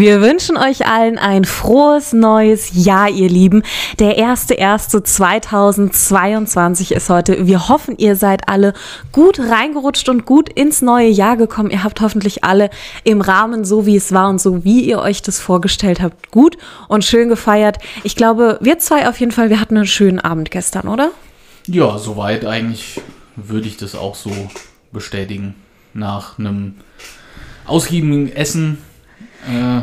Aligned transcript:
Wir 0.00 0.20
wünschen 0.22 0.56
euch 0.56 0.86
allen 0.86 1.18
ein 1.18 1.44
frohes 1.44 2.14
neues 2.14 2.70
Jahr, 2.72 3.10
ihr 3.10 3.28
Lieben. 3.28 3.62
Der 3.98 4.16
1.1.2022 4.16 6.92
ist 6.92 7.10
heute. 7.10 7.46
Wir 7.46 7.68
hoffen, 7.68 7.98
ihr 7.98 8.16
seid 8.16 8.48
alle 8.48 8.72
gut 9.12 9.38
reingerutscht 9.38 10.08
und 10.08 10.24
gut 10.24 10.48
ins 10.48 10.80
neue 10.80 11.10
Jahr 11.10 11.36
gekommen. 11.36 11.68
Ihr 11.68 11.84
habt 11.84 12.00
hoffentlich 12.00 12.44
alle 12.44 12.70
im 13.04 13.20
Rahmen, 13.20 13.66
so 13.66 13.84
wie 13.84 13.96
es 13.96 14.12
war 14.12 14.30
und 14.30 14.40
so 14.40 14.64
wie 14.64 14.80
ihr 14.80 15.00
euch 15.00 15.20
das 15.20 15.38
vorgestellt 15.38 16.00
habt, 16.00 16.30
gut 16.30 16.56
und 16.88 17.04
schön 17.04 17.28
gefeiert. 17.28 17.76
Ich 18.02 18.16
glaube, 18.16 18.56
wir 18.62 18.78
zwei 18.78 19.06
auf 19.06 19.20
jeden 19.20 19.32
Fall, 19.32 19.50
wir 19.50 19.60
hatten 19.60 19.76
einen 19.76 19.86
schönen 19.86 20.18
Abend 20.18 20.50
gestern, 20.50 20.88
oder? 20.88 21.10
Ja, 21.66 21.98
soweit 21.98 22.46
eigentlich 22.46 23.02
würde 23.36 23.68
ich 23.68 23.76
das 23.76 23.94
auch 23.94 24.14
so 24.14 24.32
bestätigen. 24.92 25.56
Nach 25.92 26.38
einem 26.38 26.76
ausgiebigen 27.66 28.32
Essen 28.32 28.78
äh, 29.48 29.82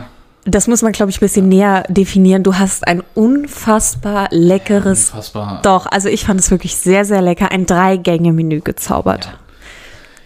das 0.50 0.68
muss 0.68 0.82
man, 0.82 0.94
glaube 0.94 1.10
ich, 1.10 1.18
ein 1.18 1.20
bisschen 1.20 1.50
näher 1.50 1.84
definieren. 1.90 2.44
Du 2.44 2.56
hast 2.56 2.88
ein 2.88 3.04
unfassbar 3.16 4.30
leckeres. 4.32 5.10
Unfassbar. 5.10 5.62
Doch, 5.62 5.88
also 5.88 6.08
ich 6.08 6.24
fand 6.24 6.40
es 6.40 6.50
wirklich 6.52 6.78
sehr, 6.78 7.04
sehr 7.04 7.22
lecker. 7.22 7.52
Ein 7.52 7.66
Drei-Gänge-Menü 7.66 8.62
gezaubert. 8.62 9.38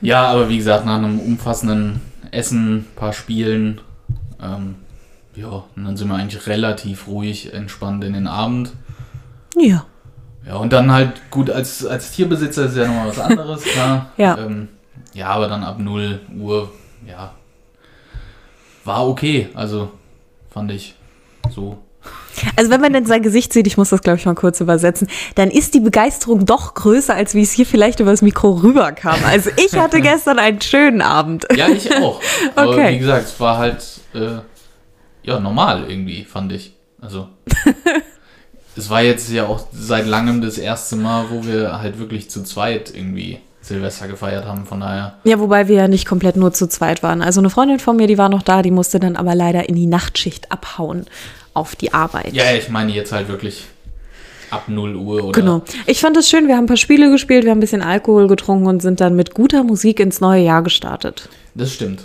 Ja. 0.02 0.24
ja. 0.24 0.32
aber 0.32 0.50
wie 0.50 0.58
gesagt, 0.58 0.86
nach 0.86 0.98
einem 0.98 1.20
umfassenden 1.20 2.02
Essen, 2.30 2.86
paar 2.96 3.14
Spielen, 3.14 3.82
ähm, 4.42 4.76
ja, 5.36 5.64
und 5.76 5.86
dann 5.86 5.98
sind 5.98 6.08
wir 6.10 6.16
eigentlich 6.16 6.46
relativ 6.46 7.08
ruhig, 7.08 7.54
entspannt 7.54 8.04
in 8.04 8.14
den 8.14 8.28
Abend. 8.28 8.74
Ja. 9.58 9.86
Ja, 10.46 10.56
und 10.56 10.74
dann 10.74 10.92
halt 10.92 11.32
gut, 11.32 11.50
als, 11.50 11.86
als 11.86 12.12
Tierbesitzer 12.12 12.66
ist 12.66 12.76
ja 12.76 12.88
nochmal 12.88 13.10
was 13.10 13.20
anderes, 13.20 13.64
klar. 13.64 14.12
ja. 14.18 14.38
Ähm, 14.38 14.68
ja, 15.14 15.28
aber 15.28 15.48
dann 15.48 15.64
ab 15.64 15.80
0 15.80 16.20
Uhr, 16.38 16.72
ja, 17.08 17.32
war 18.84 19.08
okay. 19.08 19.50
Also 19.54 19.92
fand 20.50 20.72
ich 20.72 20.96
so. 21.50 21.78
Also 22.56 22.72
wenn 22.72 22.82
man 22.82 22.94
denn 22.94 23.06
sein 23.06 23.22
Gesicht 23.22 23.54
sieht, 23.54 23.68
ich 23.68 23.78
muss 23.78 23.90
das 23.90 24.02
glaube 24.02 24.18
ich 24.18 24.26
mal 24.26 24.36
kurz 24.36 24.60
übersetzen, 24.60 25.08
dann 25.36 25.52
ist 25.52 25.74
die 25.74 25.80
Begeisterung 25.80 26.46
doch 26.46 26.74
größer, 26.74 27.14
als 27.14 27.36
wie 27.36 27.42
es 27.42 27.52
hier 27.52 27.66
vielleicht 27.66 28.00
über 28.00 28.12
das 28.12 28.22
Mikro 28.22 28.52
rüberkam. 28.52 29.20
Also 29.26 29.52
ich 29.58 29.78
hatte 29.78 30.02
gestern 30.02 30.40
einen 30.40 30.62
schönen 30.62 31.02
Abend. 31.02 31.46
Ja, 31.56 31.68
ich 31.68 31.94
auch. 31.96 32.22
Aber 32.56 32.72
okay. 32.72 32.96
wie 32.96 33.00
gesagt, 33.00 33.26
es 33.26 33.40
war 33.40 33.58
halt 33.58 33.84
äh, 34.14 34.40
ja 35.24 35.40
normal 35.40 35.90
irgendwie, 35.90 36.24
fand 36.24 36.52
ich. 36.54 36.74
Also 37.00 37.28
es 38.76 38.90
war 38.90 39.04
jetzt 39.04 39.30
ja 39.30 39.46
auch 39.46 39.68
seit 39.72 40.08
langem 40.08 40.42
das 40.42 40.58
erste 40.58 40.96
Mal, 40.96 41.26
wo 41.30 41.46
wir 41.46 41.80
halt 41.80 42.00
wirklich 42.00 42.30
zu 42.30 42.44
zweit 42.44 42.94
irgendwie 42.96 43.40
Silvester 43.62 44.08
gefeiert 44.08 44.46
haben, 44.46 44.66
von 44.66 44.80
daher. 44.80 45.16
Ja, 45.24 45.40
wobei 45.40 45.68
wir 45.68 45.76
ja 45.76 45.88
nicht 45.88 46.08
komplett 46.08 46.36
nur 46.36 46.52
zu 46.52 46.68
zweit 46.68 47.04
waren. 47.04 47.22
Also 47.22 47.40
eine 47.40 47.50
Freundin 47.50 47.80
von 47.80 47.96
mir, 47.96 48.08
die 48.08 48.18
war 48.18 48.30
noch 48.30 48.42
da, 48.42 48.62
die 48.62 48.72
musste 48.72 49.00
dann 49.00 49.16
aber 49.16 49.36
leider 49.36 49.70
in 49.70 49.76
die 49.76 49.86
Nachtschicht 49.86 50.52
abhauen 50.52 51.06
auf 51.54 51.76
die 51.76 51.94
Arbeit. 51.94 52.34
Ja, 52.34 52.54
ich 52.54 52.70
meine 52.70 52.92
jetzt 52.92 53.12
halt 53.12 53.28
wirklich 53.28 53.68
ab 54.50 54.64
0 54.68 54.96
Uhr 54.96 55.24
oder. 55.26 55.40
Genau. 55.40 55.62
Ich 55.86 56.00
fand 56.00 56.18
es 56.18 56.30
schön, 56.30 56.48
wir 56.48 56.56
haben 56.56 56.66
ein 56.66 56.68
paar 56.68 56.78
Spiele 56.78 57.12
gespielt, 57.12 57.44
wir 57.44 57.52
haben 57.52 57.58
ein 57.58 57.62
bisschen 57.62 57.82
Alkohol 57.82 58.28
getrunken 58.28 58.68
und 58.68 58.82
sind 58.82 59.00
dann 59.00 59.16
mit 59.16 59.34
guter 59.34 59.64
Musik 59.64 60.00
ins 60.00 60.22
neue 60.22 60.44
Jahr 60.44 60.64
gestartet. 60.64 61.30
Das 61.56 61.72
stimmt. 61.72 62.04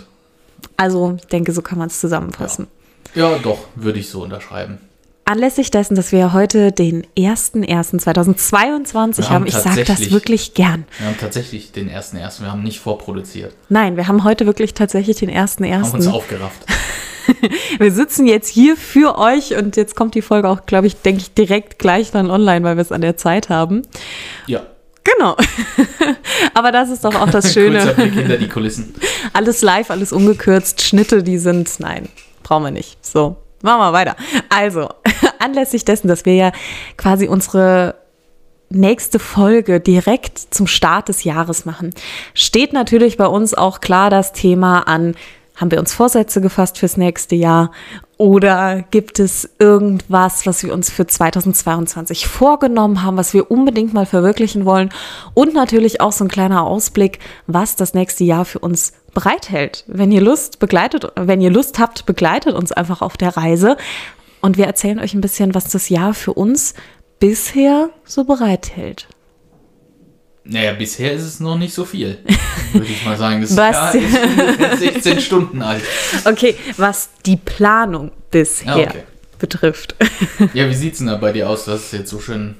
Also, 0.75 1.17
ich 1.17 1.27
denke, 1.27 1.51
so 1.53 1.61
kann 1.61 1.79
man 1.79 1.87
es 1.87 1.99
zusammenfassen. 1.99 2.67
Ja. 3.15 3.31
ja, 3.31 3.37
doch, 3.39 3.59
würde 3.75 3.99
ich 3.99 4.09
so 4.09 4.23
unterschreiben. 4.23 4.77
Anlässlich 5.27 5.69
dessen, 5.71 5.95
dass 5.95 6.13
wir 6.13 6.31
heute 6.31 6.71
den 6.71 7.05
01.01.2022 7.17 9.23
haben, 9.23 9.29
haben 9.29 9.45
ich 9.45 9.55
sage 9.55 9.83
das 9.83 10.09
wirklich 10.09 10.53
gern. 10.53 10.85
Wir 10.99 11.07
haben 11.07 11.17
tatsächlich 11.19 11.73
den 11.73 11.89
1.01., 11.89 12.43
wir 12.43 12.49
haben 12.49 12.63
nicht 12.63 12.79
vorproduziert. 12.79 13.53
Nein, 13.67 13.97
wir 13.97 14.07
haben 14.07 14.23
heute 14.23 14.45
wirklich 14.45 14.73
tatsächlich 14.73 15.17
den 15.17 15.29
1.01. 15.29 15.63
Wir 15.63 15.81
haben 15.81 15.91
uns 15.91 16.07
aufgerafft. 16.07 16.65
wir 17.77 17.91
sitzen 17.91 18.25
jetzt 18.25 18.47
hier 18.47 18.77
für 18.77 19.17
euch 19.17 19.57
und 19.57 19.75
jetzt 19.75 19.97
kommt 19.97 20.15
die 20.15 20.21
Folge 20.21 20.47
auch, 20.47 20.65
glaube 20.65 20.87
ich, 20.87 20.95
denke 20.95 21.23
ich, 21.23 21.33
direkt 21.33 21.77
gleich 21.77 22.11
dann 22.11 22.31
online, 22.31 22.63
weil 22.63 22.77
wir 22.77 22.81
es 22.81 22.93
an 22.93 23.01
der 23.01 23.17
Zeit 23.17 23.49
haben. 23.49 23.81
Ja. 24.45 24.61
Genau. 25.03 25.35
Aber 26.53 26.71
das 26.71 26.89
ist 26.89 27.03
doch 27.03 27.15
auch 27.15 27.29
das 27.29 27.51
Schöne. 27.53 27.85
Blick 27.95 28.13
hinter 28.13 28.37
die 28.37 28.47
Kulissen. 28.47 28.95
Alles 29.33 29.61
live, 29.61 29.91
alles 29.91 30.13
ungekürzt. 30.13 30.83
Schnitte, 30.83 31.21
die 31.21 31.37
sind, 31.37 31.81
nein, 31.81 32.07
brauchen 32.43 32.63
wir 32.63 32.71
nicht. 32.71 33.05
So. 33.05 33.35
Machen 33.61 33.79
wir 33.79 33.93
weiter. 33.93 34.15
Also, 34.49 34.89
anlässlich 35.39 35.85
dessen, 35.85 36.07
dass 36.07 36.25
wir 36.25 36.35
ja 36.35 36.51
quasi 36.95 37.27
unsere 37.27 37.95
nächste 38.69 39.19
Folge 39.19 39.79
direkt 39.79 40.37
zum 40.37 40.67
Start 40.67 41.09
des 41.09 41.23
Jahres 41.23 41.65
machen, 41.65 41.91
steht 42.33 42.73
natürlich 42.73 43.17
bei 43.17 43.27
uns 43.27 43.53
auch 43.53 43.79
klar 43.79 44.09
das 44.09 44.33
Thema 44.33 44.81
an, 44.87 45.15
haben 45.55 45.71
wir 45.71 45.79
uns 45.79 45.93
Vorsätze 45.93 46.39
gefasst 46.39 46.77
fürs 46.77 46.97
nächste 46.97 47.35
Jahr 47.35 47.71
oder 48.17 48.83
gibt 48.91 49.19
es 49.19 49.49
irgendwas, 49.57 50.45
was 50.45 50.63
wir 50.63 50.71
uns 50.71 50.91
für 50.91 51.07
2022 51.07 52.27
vorgenommen 52.27 53.03
haben, 53.03 53.17
was 53.17 53.33
wir 53.33 53.49
unbedingt 53.49 53.93
mal 53.93 54.05
verwirklichen 54.05 54.65
wollen 54.65 54.89
und 55.33 55.55
natürlich 55.55 55.99
auch 55.99 56.11
so 56.11 56.25
ein 56.25 56.29
kleiner 56.29 56.63
Ausblick, 56.63 57.19
was 57.47 57.75
das 57.75 57.95
nächste 57.95 58.23
Jahr 58.23 58.45
für 58.45 58.59
uns 58.59 58.93
bereithält. 59.17 59.83
Wenn 59.87 60.11
ihr 60.11 60.21
Lust 60.21 60.59
begleitet, 60.59 61.11
wenn 61.15 61.41
ihr 61.41 61.49
Lust 61.49 61.79
habt, 61.79 62.05
begleitet 62.05 62.53
uns 62.53 62.71
einfach 62.71 63.01
auf 63.01 63.17
der 63.17 63.35
Reise 63.35 63.75
und 64.41 64.57
wir 64.57 64.65
erzählen 64.65 64.99
euch 64.99 65.15
ein 65.15 65.21
bisschen, 65.21 65.55
was 65.55 65.69
das 65.69 65.89
Jahr 65.89 66.13
für 66.13 66.33
uns 66.33 66.75
bisher 67.19 67.89
so 68.05 68.25
bereithält. 68.25 69.07
Naja, 70.43 70.73
bisher 70.73 71.13
ist 71.13 71.23
es 71.23 71.39
noch 71.39 71.57
nicht 71.57 71.73
so 71.73 71.83
viel, 71.83 72.19
würde 72.73 72.85
ich 72.85 73.03
mal 73.05 73.17
sagen. 73.17 73.41
Das 73.41 73.57
was? 73.57 73.95
Jahr 73.95 73.95
ist 73.95 74.19
ungefähr 74.19 74.77
16 74.77 75.21
Stunden 75.21 75.63
alt. 75.63 75.81
Okay, 76.25 76.55
was 76.77 77.09
die 77.25 77.37
Planung 77.37 78.11
bisher 78.29 78.75
ah, 78.75 78.79
okay. 78.81 79.03
betrifft. 79.39 79.95
Ja, 80.53 80.69
wie 80.69 80.75
sieht 80.75 80.93
es 80.93 80.99
denn 80.99 81.07
da 81.07 81.15
bei 81.15 81.31
dir 81.31 81.49
aus? 81.49 81.65
Das 81.65 81.85
ist 81.85 81.93
jetzt 81.93 82.11
so 82.11 82.19
schön 82.19 82.53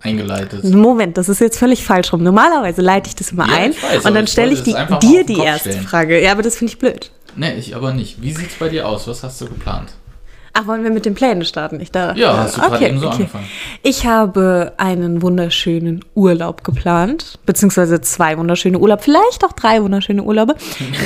eingeleitet. 0.00 0.64
Moment, 0.64 1.16
das 1.16 1.28
ist 1.28 1.40
jetzt 1.40 1.58
völlig 1.58 1.84
falsch 1.84 2.12
rum. 2.12 2.22
Normalerweise 2.22 2.82
leite 2.82 3.08
ich 3.08 3.16
das 3.16 3.32
immer 3.32 3.48
ja, 3.48 3.54
ein 3.54 3.72
weiß, 3.72 4.04
und 4.04 4.14
dann 4.14 4.26
stelle 4.26 4.52
ich 4.52 4.62
die, 4.62 4.74
dir 5.02 5.24
die 5.24 5.38
erste 5.38 5.70
stellen. 5.70 5.84
Frage. 5.84 6.22
Ja, 6.22 6.32
aber 6.32 6.42
das 6.42 6.56
finde 6.56 6.72
ich 6.72 6.78
blöd. 6.78 7.10
Nee, 7.36 7.54
ich 7.54 7.76
aber 7.76 7.92
nicht. 7.92 8.20
Wie 8.22 8.32
sieht 8.32 8.50
es 8.50 8.54
bei 8.56 8.68
dir 8.68 8.88
aus? 8.88 9.06
Was 9.06 9.22
hast 9.22 9.40
du 9.40 9.46
geplant? 9.46 9.90
Ach, 10.60 10.66
wollen 10.66 10.82
wir 10.82 10.90
mit 10.90 11.06
den 11.06 11.14
Plänen 11.14 11.44
starten? 11.44 11.78
Ich 11.80 11.92
da, 11.92 12.14
ja, 12.14 12.36
hast 12.36 12.56
du 12.56 12.62
okay, 12.62 12.70
gerade 12.70 12.86
eben 12.88 12.98
so 12.98 13.06
okay. 13.06 13.16
angefangen. 13.18 13.44
Ich 13.84 14.06
habe 14.06 14.72
einen 14.76 15.22
wunderschönen 15.22 16.04
Urlaub 16.16 16.64
geplant, 16.64 17.38
beziehungsweise 17.46 18.00
zwei 18.00 18.36
wunderschöne 18.36 18.76
Urlaube, 18.76 19.00
vielleicht 19.00 19.44
auch 19.44 19.52
drei 19.52 19.80
wunderschöne 19.80 20.20
Urlaube. 20.24 20.56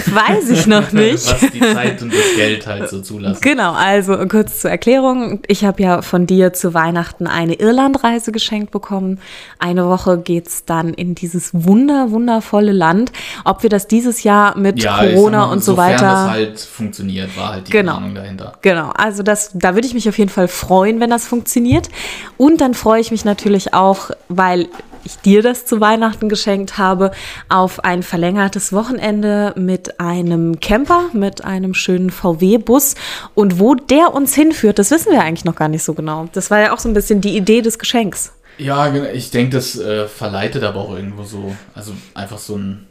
Weiß 0.06 0.48
ich 0.48 0.66
noch 0.66 0.92
nicht. 0.92 1.30
Was 1.30 1.50
die 1.50 1.60
Zeit 1.60 2.00
und 2.00 2.14
das 2.14 2.34
Geld 2.34 2.66
halt 2.66 2.88
so 2.88 3.02
zulassen. 3.02 3.42
Genau, 3.42 3.72
also 3.72 4.16
kurz 4.26 4.60
zur 4.60 4.70
Erklärung. 4.70 5.42
Ich 5.48 5.66
habe 5.66 5.82
ja 5.82 6.00
von 6.00 6.26
dir 6.26 6.54
zu 6.54 6.72
Weihnachten 6.72 7.26
eine 7.26 7.52
Irlandreise 7.52 8.32
geschenkt 8.32 8.70
bekommen. 8.70 9.20
Eine 9.58 9.86
Woche 9.86 10.16
geht 10.16 10.48
es 10.48 10.64
dann 10.64 10.94
in 10.94 11.14
dieses 11.14 11.50
wunder, 11.52 12.10
wundervolle 12.10 12.72
Land. 12.72 13.12
Ob 13.44 13.62
wir 13.62 13.69
das 13.69 13.86
dieses 13.86 14.22
Jahr 14.22 14.56
mit 14.56 14.82
ja, 14.82 14.96
Corona 14.96 15.46
mal, 15.46 15.52
und 15.52 15.62
so 15.62 15.76
weiter. 15.76 15.98
das 15.98 16.30
halt 16.30 16.60
funktioniert, 16.60 17.36
war 17.36 17.52
halt 17.52 17.69
die 17.69 17.72
genau, 17.72 17.98
Planung 17.98 18.14
dahinter. 18.14 18.54
Genau, 18.62 18.90
also 18.96 19.22
das 19.22 19.41
das, 19.42 19.50
da 19.54 19.75
würde 19.75 19.86
ich 19.86 19.94
mich 19.94 20.08
auf 20.08 20.19
jeden 20.19 20.30
Fall 20.30 20.48
freuen, 20.48 21.00
wenn 21.00 21.10
das 21.10 21.26
funktioniert. 21.26 21.88
Und 22.36 22.60
dann 22.60 22.75
freue 22.75 23.00
ich 23.00 23.10
mich 23.10 23.25
natürlich 23.25 23.75
auch, 23.75 24.10
weil 24.28 24.69
ich 25.04 25.16
dir 25.19 25.42
das 25.42 25.66
zu 25.66 25.80
Weihnachten 25.80 26.28
geschenkt 26.28 26.78
habe, 26.78 27.10
auf 27.48 27.84
ein 27.84 28.04
verlängertes 28.04 28.72
Wochenende 28.72 29.52
mit 29.56 29.98
einem 29.98 30.60
Camper, 30.60 31.06
mit 31.12 31.44
einem 31.44 31.75
schönen 31.75 32.10
VW-Bus. 32.10 32.94
Und 33.34 33.58
wo 33.58 33.75
der 33.75 34.14
uns 34.14 34.34
hinführt, 34.34 34.78
das 34.78 34.91
wissen 34.91 35.12
wir 35.12 35.22
eigentlich 35.22 35.44
noch 35.44 35.56
gar 35.56 35.69
nicht 35.69 35.82
so 35.82 35.94
genau. 35.94 36.28
Das 36.32 36.50
war 36.50 36.60
ja 36.60 36.72
auch 36.72 36.78
so 36.78 36.88
ein 36.88 36.94
bisschen 36.94 37.20
die 37.20 37.36
Idee 37.36 37.62
des 37.62 37.78
Geschenks. 37.78 38.32
Ja, 38.58 38.94
ich 38.94 39.31
denke, 39.31 39.56
das 39.56 39.78
äh, 39.78 40.06
verleitet 40.06 40.62
aber 40.62 40.81
auch 40.81 40.94
irgendwo 40.94 41.25
so, 41.25 41.56
also 41.75 41.93
einfach 42.14 42.38
so 42.38 42.56
ein, 42.56 42.87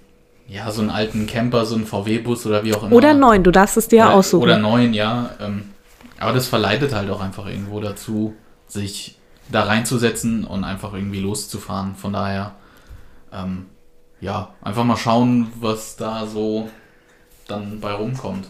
ja, 0.50 0.70
so 0.72 0.82
einen 0.82 0.90
alten 0.90 1.28
Camper, 1.28 1.66
so 1.66 1.76
einen 1.76 1.86
VW-Bus 1.86 2.46
oder 2.46 2.66
wie 2.66 2.74
auch 2.74 2.84
immer. 2.84 2.94
Oder 2.94 3.14
neun, 3.14 3.44
du 3.44 3.52
darfst 3.52 3.78
es 3.78 3.88
dir 3.88 4.02
oder, 4.02 4.14
aussuchen. 4.16 4.44
Oder 4.44 4.58
neun, 4.58 4.94
ja. 4.94 5.30
Ähm, 5.40 5.64
aber 6.22 6.34
das 6.34 6.48
verleitet 6.48 6.94
halt 6.94 7.10
auch 7.10 7.20
einfach 7.20 7.48
irgendwo 7.48 7.80
dazu, 7.80 8.36
sich 8.68 9.18
da 9.52 9.64
reinzusetzen 9.64 10.46
und 10.46 10.64
einfach 10.64 10.94
irgendwie 10.94 11.20
loszufahren. 11.20 11.96
Von 11.96 12.14
daher, 12.14 12.54
ähm, 13.34 13.66
ja, 14.20 14.50
einfach 14.62 14.84
mal 14.84 14.98
schauen, 14.98 15.48
was 15.60 15.96
da 15.96 16.28
so 16.28 16.70
dann 17.48 17.80
bei 17.80 17.92
rumkommt. 17.92 18.48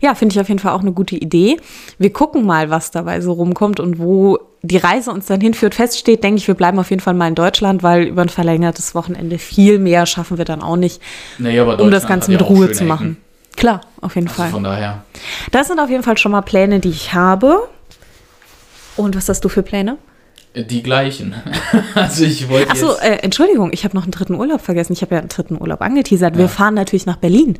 Ja, 0.00 0.14
finde 0.14 0.34
ich 0.34 0.40
auf 0.40 0.48
jeden 0.48 0.60
Fall 0.60 0.72
auch 0.72 0.82
eine 0.82 0.92
gute 0.92 1.16
Idee. 1.16 1.56
Wir 1.98 2.12
gucken 2.12 2.44
mal, 2.44 2.70
was 2.70 2.90
dabei 2.90 3.20
so 3.20 3.32
rumkommt 3.32 3.80
und 3.80 3.98
wo 3.98 4.38
die 4.62 4.76
Reise 4.76 5.10
uns 5.10 5.26
dann 5.26 5.40
hinführt. 5.40 5.74
Feststeht, 5.74 6.22
denke 6.22 6.38
ich, 6.38 6.46
wir 6.46 6.54
bleiben 6.54 6.78
auf 6.78 6.90
jeden 6.90 7.00
Fall 7.00 7.14
mal 7.14 7.28
in 7.28 7.34
Deutschland, 7.34 7.82
weil 7.82 8.04
über 8.04 8.22
ein 8.22 8.28
verlängertes 8.28 8.94
Wochenende 8.94 9.38
viel 9.38 9.78
mehr 9.78 10.04
schaffen 10.04 10.36
wir 10.36 10.44
dann 10.44 10.62
auch 10.62 10.76
nicht, 10.76 11.00
nee, 11.38 11.58
um 11.58 11.90
das 11.90 12.06
Ganze 12.06 12.30
mit 12.30 12.48
Ruhe 12.48 12.70
zu 12.72 12.84
machen. 12.84 13.12
Ecken. 13.12 13.27
Klar, 13.58 13.80
auf 14.00 14.14
jeden 14.14 14.28
also 14.28 14.42
Fall. 14.42 14.50
Von 14.50 14.64
daher. 14.64 15.02
Das 15.50 15.68
sind 15.68 15.80
auf 15.80 15.90
jeden 15.90 16.02
Fall 16.02 16.16
schon 16.16 16.32
mal 16.32 16.42
Pläne, 16.42 16.80
die 16.80 16.90
ich 16.90 17.12
habe. 17.12 17.68
Und 18.96 19.16
was 19.16 19.28
hast 19.28 19.44
du 19.44 19.48
für 19.48 19.62
Pläne? 19.62 19.98
Die 20.54 20.82
gleichen. 20.82 21.34
also 21.94 22.24
ich 22.24 22.48
wollte. 22.48 22.70
Achso, 22.70 22.94
äh, 23.00 23.18
Entschuldigung, 23.22 23.72
ich 23.72 23.84
habe 23.84 23.96
noch 23.96 24.04
einen 24.04 24.12
dritten 24.12 24.34
Urlaub 24.34 24.60
vergessen. 24.60 24.92
Ich 24.92 25.02
habe 25.02 25.14
ja 25.14 25.20
einen 25.20 25.28
dritten 25.28 25.60
Urlaub 25.60 25.82
angeteasert. 25.82 26.34
Ja. 26.34 26.40
Wir 26.40 26.48
fahren 26.48 26.74
natürlich 26.74 27.06
nach 27.06 27.16
Berlin. 27.16 27.58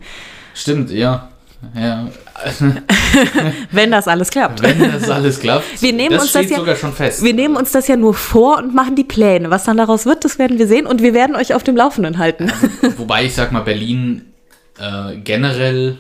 Stimmt, 0.55 0.91
ja. 0.91 1.29
Ja, 1.75 2.07
Wenn 3.73 3.91
das 3.91 4.07
alles 4.07 4.31
klappt. 4.31 4.63
wenn 4.63 4.93
das 4.93 5.11
alles 5.11 5.41
klappt. 5.41 5.83
Wir 5.83 5.93
nehmen 5.93 6.13
das 6.13 6.23
uns 6.23 6.33
das 6.33 6.43
steht 6.43 6.53
ja- 6.53 6.59
sogar 6.59 6.77
schon 6.77 6.93
fest. 6.93 7.25
Wir 7.25 7.35
nehmen 7.35 7.57
uns 7.57 7.73
das 7.73 7.89
ja 7.89 7.97
nur 7.97 8.15
vor 8.15 8.59
und 8.59 8.75
machen 8.75 8.95
die 8.95 9.03
Pläne. 9.03 9.51
Was 9.51 9.65
dann 9.65 9.77
daraus 9.77 10.07
wird, 10.07 10.25
das 10.25 10.39
werden 10.39 10.59
wir 10.59 10.69
sehen 10.69 10.87
und 10.87 11.03
wir 11.03 11.15
werden 11.15 11.35
euch 11.35 11.55
auf 11.55 11.65
dem 11.65 11.77
Laufenden 11.77 12.19
halten. 12.19 12.53
Wobei 12.97 13.25
ich 13.25 13.35
sag 13.35 13.51
mal, 13.51 13.63
Berlin 13.63 14.28
äh, 14.79 15.17
generell, 15.19 15.99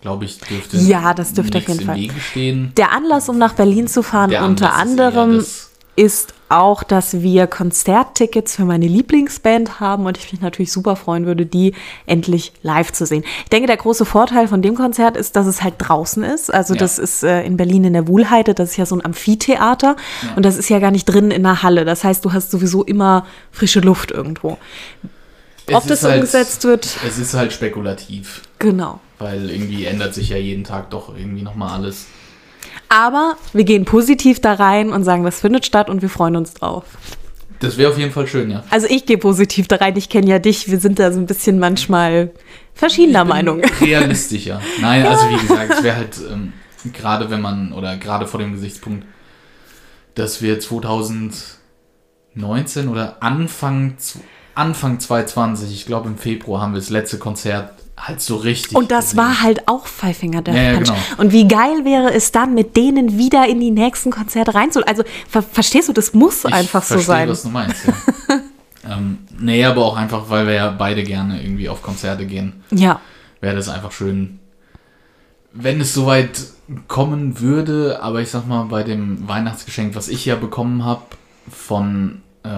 glaube 0.00 0.24
ich, 0.26 0.38
dürfte 0.38 0.76
Ja, 0.78 1.14
das 1.14 1.32
dürfte 1.32 1.58
auf 1.58 1.68
jeden 1.68 1.84
Fall. 1.86 1.96
Wege 1.96 2.20
stehen. 2.20 2.72
Der 2.76 2.92
Anlass, 2.92 3.28
um 3.28 3.38
nach 3.38 3.54
Berlin 3.54 3.86
zu 3.88 4.02
fahren, 4.02 4.30
Der 4.30 4.44
unter 4.44 4.66
ist 4.66 4.72
anderem 4.74 5.36
das- 5.38 5.70
ist 5.96 6.34
auch, 6.48 6.82
dass 6.82 7.20
wir 7.22 7.46
Konzerttickets 7.46 8.56
für 8.56 8.64
meine 8.64 8.88
Lieblingsband 8.88 9.78
haben 9.78 10.06
und 10.06 10.18
ich 10.18 10.32
mich 10.32 10.40
natürlich 10.40 10.72
super 10.72 10.96
freuen 10.96 11.24
würde, 11.24 11.46
die 11.46 11.72
endlich 12.06 12.52
live 12.62 12.90
zu 12.90 13.06
sehen. 13.06 13.22
Ich 13.44 13.50
denke, 13.50 13.68
der 13.68 13.76
große 13.76 14.04
Vorteil 14.04 14.48
von 14.48 14.60
dem 14.60 14.74
Konzert 14.74 15.16
ist, 15.16 15.36
dass 15.36 15.46
es 15.46 15.62
halt 15.62 15.74
draußen 15.78 16.24
ist. 16.24 16.52
Also 16.52 16.74
Ja. 16.74 16.80
das 16.80 16.98
ist 16.98 17.22
äh, 17.22 17.44
in 17.44 17.56
Berlin 17.56 17.84
in 17.84 17.92
der 17.92 18.08
Wuhlheide, 18.08 18.54
das 18.54 18.70
ist 18.72 18.76
ja 18.76 18.86
so 18.86 18.96
ein 18.96 19.04
Amphitheater 19.04 19.94
und 20.34 20.44
das 20.44 20.56
ist 20.56 20.68
ja 20.68 20.80
gar 20.80 20.90
nicht 20.90 21.04
drin 21.04 21.30
in 21.30 21.44
der 21.44 21.62
Halle. 21.62 21.84
Das 21.84 22.02
heißt, 22.02 22.24
du 22.24 22.32
hast 22.32 22.50
sowieso 22.50 22.82
immer 22.82 23.24
frische 23.52 23.78
Luft 23.80 24.10
irgendwo. 24.10 24.58
Es 25.66 25.74
Ob 25.74 25.86
das 25.86 26.02
halt- 26.04 26.16
umgesetzt 26.16 26.64
wird, 26.64 26.86
Es 27.06 27.18
ist 27.18 27.32
halt 27.34 27.52
spekulativ, 27.52 28.42
genau. 28.58 29.00
weil 29.18 29.48
irgendwie 29.50 29.86
ändert 29.86 30.14
sich 30.14 30.28
ja 30.28 30.36
jeden 30.36 30.64
Tag 30.64 30.90
doch 30.90 31.16
irgendwie 31.16 31.42
nochmal 31.42 31.70
alles. 31.78 32.06
Aber 32.90 33.36
wir 33.52 33.64
gehen 33.64 33.84
positiv 33.86 34.40
da 34.40 34.52
rein 34.54 34.90
und 34.92 35.04
sagen, 35.04 35.24
das 35.24 35.40
findet 35.40 35.64
statt 35.64 35.88
und 35.88 36.02
wir 36.02 36.10
freuen 36.10 36.36
uns 36.36 36.52
drauf. 36.54 36.84
Das 37.60 37.78
wäre 37.78 37.90
auf 37.90 37.96
jeden 37.98 38.12
Fall 38.12 38.26
schön, 38.26 38.50
ja. 38.50 38.62
Also 38.68 38.86
ich 38.88 39.06
gehe 39.06 39.16
positiv 39.16 39.68
da 39.68 39.76
rein, 39.76 39.96
ich 39.96 40.10
kenne 40.10 40.26
ja 40.28 40.38
dich, 40.38 40.70
wir 40.70 40.78
sind 40.80 40.98
da 40.98 41.10
so 41.12 41.18
ein 41.18 41.24
bisschen 41.26 41.58
manchmal 41.58 42.30
verschiedener 42.74 43.24
Meinung. 43.24 43.62
Realistischer. 43.80 44.60
Nein, 44.82 45.06
also 45.06 45.30
wie 45.30 45.38
gesagt, 45.40 45.72
es 45.72 45.82
wäre 45.82 45.96
halt 45.96 46.18
ähm, 46.30 46.52
gerade 46.92 47.30
wenn 47.30 47.40
man, 47.40 47.72
oder 47.72 47.96
gerade 47.96 48.26
vor 48.26 48.38
dem 48.40 48.52
Gesichtspunkt, 48.52 49.06
dass 50.14 50.42
wir 50.42 50.60
2019 50.60 52.88
oder 52.88 53.22
Anfang, 53.22 53.96
Anfang 54.54 55.00
2020, 55.00 55.72
ich 55.72 55.86
glaube 55.86 56.08
im 56.08 56.16
Februar 56.18 56.60
haben 56.60 56.72
wir 56.72 56.80
das 56.80 56.90
letzte 56.90 57.18
Konzert 57.18 57.72
halt 57.96 58.20
so 58.20 58.36
richtig. 58.36 58.76
Und 58.76 58.90
das 58.90 59.10
gesehen. 59.10 59.18
war 59.18 59.42
halt 59.42 59.68
auch 59.68 59.86
Five 59.86 60.16
Finger 60.18 60.42
Death 60.42 60.54
Ja, 60.54 60.62
ja, 60.62 60.74
Punch. 60.74 60.88
genau. 60.88 60.98
Und 61.18 61.32
wie 61.32 61.46
geil 61.46 61.84
wäre 61.84 62.12
es 62.12 62.32
dann, 62.32 62.54
mit 62.54 62.76
denen 62.76 63.18
wieder 63.18 63.46
in 63.46 63.60
die 63.60 63.70
nächsten 63.70 64.10
Konzerte 64.10 64.54
reinzu... 64.54 64.84
Also 64.84 65.04
ver 65.28 65.42
verstehst 65.42 65.88
du, 65.88 65.92
das 65.92 66.12
muss 66.12 66.44
Ich 66.44 66.52
einfach 66.52 66.82
so 66.82 66.94
verstehe, 66.94 67.06
sein. 67.06 67.28
was 67.28 67.42
du 67.42 67.48
meinst, 67.50 67.86
ja. 67.86 67.94
ähm, 68.96 69.18
nee, 69.38 69.64
aber 69.64 69.84
auch 69.84 69.96
einfach, 69.96 70.28
weil 70.28 70.46
wir 70.46 70.54
ja 70.54 70.70
beide 70.70 71.04
gerne 71.04 71.40
irgendwie 71.42 71.68
auf 71.68 71.82
Konzerte 71.82 72.26
gehen. 72.26 72.64
Ja, 72.72 73.00
wäre 73.40 73.54
das 73.56 73.68
einfach 73.68 73.92
schön, 73.92 74.40
wenn 75.52 75.80
es 75.80 75.94
soweit 75.94 76.40
kommen 76.88 77.40
würde. 77.40 78.02
Aber 78.02 78.20
ich 78.20 78.30
sag 78.30 78.46
mal, 78.46 78.64
bei 78.64 78.82
dem 78.82 79.28
Weihnachtsgeschenk, 79.28 79.94
was 79.94 80.08
ich 80.08 80.24
ja 80.24 80.34
bekommen 80.34 80.84
habe 80.84 81.02
von 81.50 82.22
äh, 82.42 82.48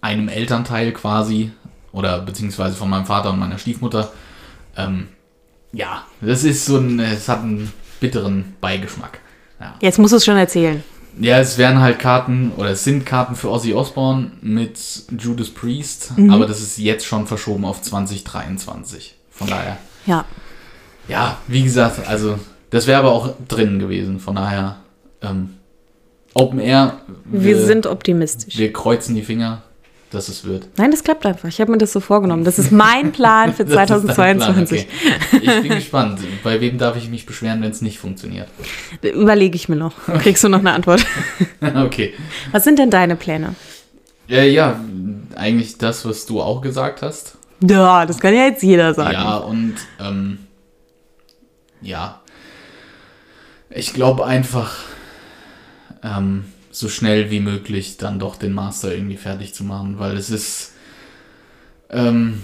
einem 0.00 0.28
Elternteil 0.28 0.92
quasi, 0.92 1.50
oder 1.92 2.20
beziehungsweise 2.20 2.76
von 2.76 2.88
meinem 2.90 3.06
Vater 3.06 3.30
und 3.30 3.38
meiner 3.38 3.58
Stiefmutter, 3.58 4.12
ähm, 4.76 5.08
ja, 5.72 6.04
das 6.20 6.44
ist 6.44 6.64
so 6.66 6.78
ein, 6.78 6.98
es 7.00 7.28
hat 7.28 7.40
einen 7.40 7.72
bitteren 8.00 8.54
Beigeschmack. 8.60 9.20
Ja. 9.60 9.74
jetzt 9.80 9.98
musst 9.98 10.12
du 10.12 10.18
es 10.18 10.24
schon 10.24 10.36
erzählen. 10.36 10.84
Ja, 11.20 11.38
es 11.40 11.58
wären 11.58 11.80
halt 11.80 11.98
Karten 11.98 12.52
oder 12.56 12.70
es 12.70 12.84
sind 12.84 13.04
Karten 13.04 13.34
für 13.34 13.50
Ozzy 13.50 13.74
Osbourne 13.74 14.30
mit 14.40 14.78
Judas 15.18 15.50
Priest, 15.50 16.12
Mhm. 16.16 16.30
aber 16.30 16.46
das 16.46 16.60
ist 16.60 16.78
jetzt 16.78 17.04
schon 17.04 17.26
verschoben 17.26 17.64
auf 17.64 17.82
2023. 17.82 19.16
Von 19.32 19.48
daher, 19.48 19.78
Ja. 20.06 20.24
ja, 21.08 21.38
wie 21.48 21.64
gesagt, 21.64 22.06
also 22.06 22.38
das 22.70 22.86
wäre 22.86 23.00
aber 23.00 23.10
auch 23.12 23.30
drin 23.48 23.80
gewesen. 23.80 24.20
Von 24.20 24.36
daher, 24.36 24.76
ähm, 25.22 25.54
Open 26.34 26.60
Air, 26.60 26.98
Wir, 27.24 27.64
sind 27.66 27.86
optimistisch. 27.86 28.56
wir 28.56 28.72
kreuzen 28.72 29.16
die 29.16 29.22
Finger, 29.22 29.62
dass 30.10 30.28
es 30.28 30.44
wird. 30.44 30.68
Nein, 30.76 30.90
das 30.90 31.04
klappt 31.04 31.26
einfach. 31.26 31.48
Ich 31.48 31.60
habe 31.60 31.70
mir 31.70 31.78
das 31.78 31.92
so 31.92 32.00
vorgenommen. 32.00 32.44
Das 32.44 32.58
ist 32.58 32.72
mein 32.72 33.12
Plan 33.12 33.52
für 33.52 33.64
Das 33.64 33.72
ist 33.72 33.76
dein 34.18 34.38
Plan, 34.38 34.40
2022. 34.40 34.86
okay. 35.32 35.40
Ich 35.42 35.62
bin 35.62 35.74
gespannt. 35.74 36.20
Bei 36.42 36.60
wem 36.60 36.78
darf 36.78 36.96
ich 36.96 37.08
mich 37.08 37.26
beschweren, 37.26 37.60
wenn 37.62 37.70
es 37.70 37.82
nicht 37.82 37.98
funktioniert? 37.98 38.48
Überlege 39.02 39.56
ich 39.56 39.68
mir 39.68 39.76
noch. 39.76 39.94
Kriegst 40.20 40.42
du 40.44 40.48
noch 40.48 40.60
eine 40.60 40.72
Antwort? 40.72 41.04
okay. 41.76 42.14
Was 42.52 42.64
sind 42.64 42.78
denn 42.78 42.90
deine 42.90 43.16
Pläne? 43.16 43.54
Ja, 44.28 44.42
ja, 44.42 44.80
eigentlich 45.36 45.78
das, 45.78 46.04
was 46.04 46.26
du 46.26 46.40
auch 46.40 46.60
gesagt 46.60 47.02
hast. 47.02 47.36
Ja, 47.60 48.06
das 48.06 48.18
kann 48.18 48.34
ja 48.34 48.46
jetzt 48.46 48.62
jeder 48.62 48.94
sagen. 48.94 49.12
Ja, 49.12 49.36
und 49.38 49.74
ähm, 50.00 50.38
ja, 51.80 52.20
ich 53.70 53.94
glaube 53.94 54.26
einfach, 54.26 54.76
ähm, 56.02 56.44
so 56.70 56.88
schnell 56.88 57.30
wie 57.30 57.40
möglich 57.40 57.96
dann 57.96 58.18
doch 58.18 58.36
den 58.36 58.52
Master 58.52 58.94
irgendwie 58.94 59.16
fertig 59.16 59.54
zu 59.54 59.64
machen, 59.64 59.98
weil 59.98 60.16
es 60.16 60.30
ist, 60.30 60.72
ähm, 61.90 62.42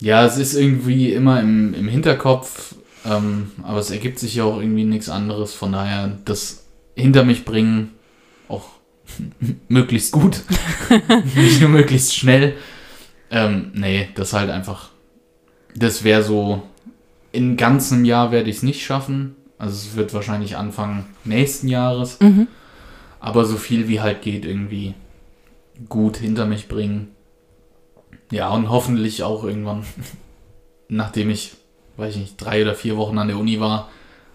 ja, 0.00 0.24
es 0.24 0.36
ist 0.36 0.54
irgendwie 0.54 1.12
immer 1.12 1.40
im, 1.40 1.74
im 1.74 1.88
Hinterkopf, 1.88 2.74
ähm, 3.04 3.52
aber 3.62 3.78
es 3.78 3.90
ergibt 3.90 4.18
sich 4.18 4.34
ja 4.36 4.44
auch 4.44 4.60
irgendwie 4.60 4.84
nichts 4.84 5.08
anderes, 5.08 5.54
von 5.54 5.72
daher 5.72 6.18
das 6.24 6.64
hinter 6.96 7.24
mich 7.24 7.44
bringen, 7.44 7.90
auch 8.48 8.68
möglichst 9.68 10.12
gut, 10.12 10.42
nicht 11.36 11.60
nur 11.60 11.70
möglichst 11.70 12.14
schnell. 12.14 12.54
Ähm, 13.30 13.70
nee, 13.74 14.08
das 14.14 14.32
halt 14.32 14.50
einfach. 14.50 14.90
Das 15.74 16.02
wäre 16.02 16.22
so. 16.22 16.62
In 17.32 17.56
ganzem 17.56 18.04
Jahr 18.04 18.32
werde 18.32 18.50
ich 18.50 18.56
es 18.56 18.62
nicht 18.64 18.84
schaffen. 18.84 19.36
Also 19.56 19.74
es 19.74 19.94
wird 19.94 20.12
wahrscheinlich 20.14 20.56
Anfang 20.56 21.04
nächsten 21.24 21.68
Jahres. 21.68 22.18
Mhm. 22.18 22.48
Aber 23.20 23.44
so 23.44 23.56
viel 23.56 23.88
wie 23.88 24.00
halt 24.00 24.22
geht 24.22 24.44
irgendwie 24.44 24.94
gut 25.88 26.16
hinter 26.16 26.46
mich 26.46 26.68
bringen. 26.68 27.14
Ja, 28.30 28.50
und 28.50 28.70
hoffentlich 28.70 29.22
auch 29.22 29.44
irgendwann, 29.44 29.84
nachdem 30.88 31.30
ich, 31.30 31.54
weiß 31.96 32.14
ich 32.14 32.20
nicht, 32.20 32.36
drei 32.36 32.62
oder 32.62 32.74
vier 32.74 32.96
Wochen 32.96 33.18
an 33.18 33.28
der 33.28 33.38
Uni 33.38 33.60
war 33.60 33.90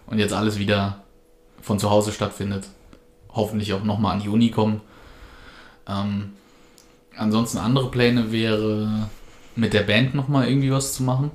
und 0.06 0.18
jetzt 0.18 0.32
alles 0.32 0.58
wieder 0.58 1.02
von 1.60 1.78
zu 1.78 1.90
Hause 1.90 2.12
stattfindet, 2.12 2.68
hoffentlich 3.30 3.72
auch 3.72 3.82
nochmal 3.82 4.14
an 4.14 4.22
die 4.22 4.28
Uni 4.28 4.50
kommen. 4.50 4.80
Ähm, 5.88 6.32
ansonsten 7.16 7.58
andere 7.58 7.90
Pläne 7.90 8.30
wäre, 8.32 9.08
mit 9.56 9.72
der 9.72 9.82
Band 9.82 10.14
nochmal 10.14 10.48
irgendwie 10.48 10.70
was 10.70 10.94
zu 10.94 11.02
machen. 11.02 11.30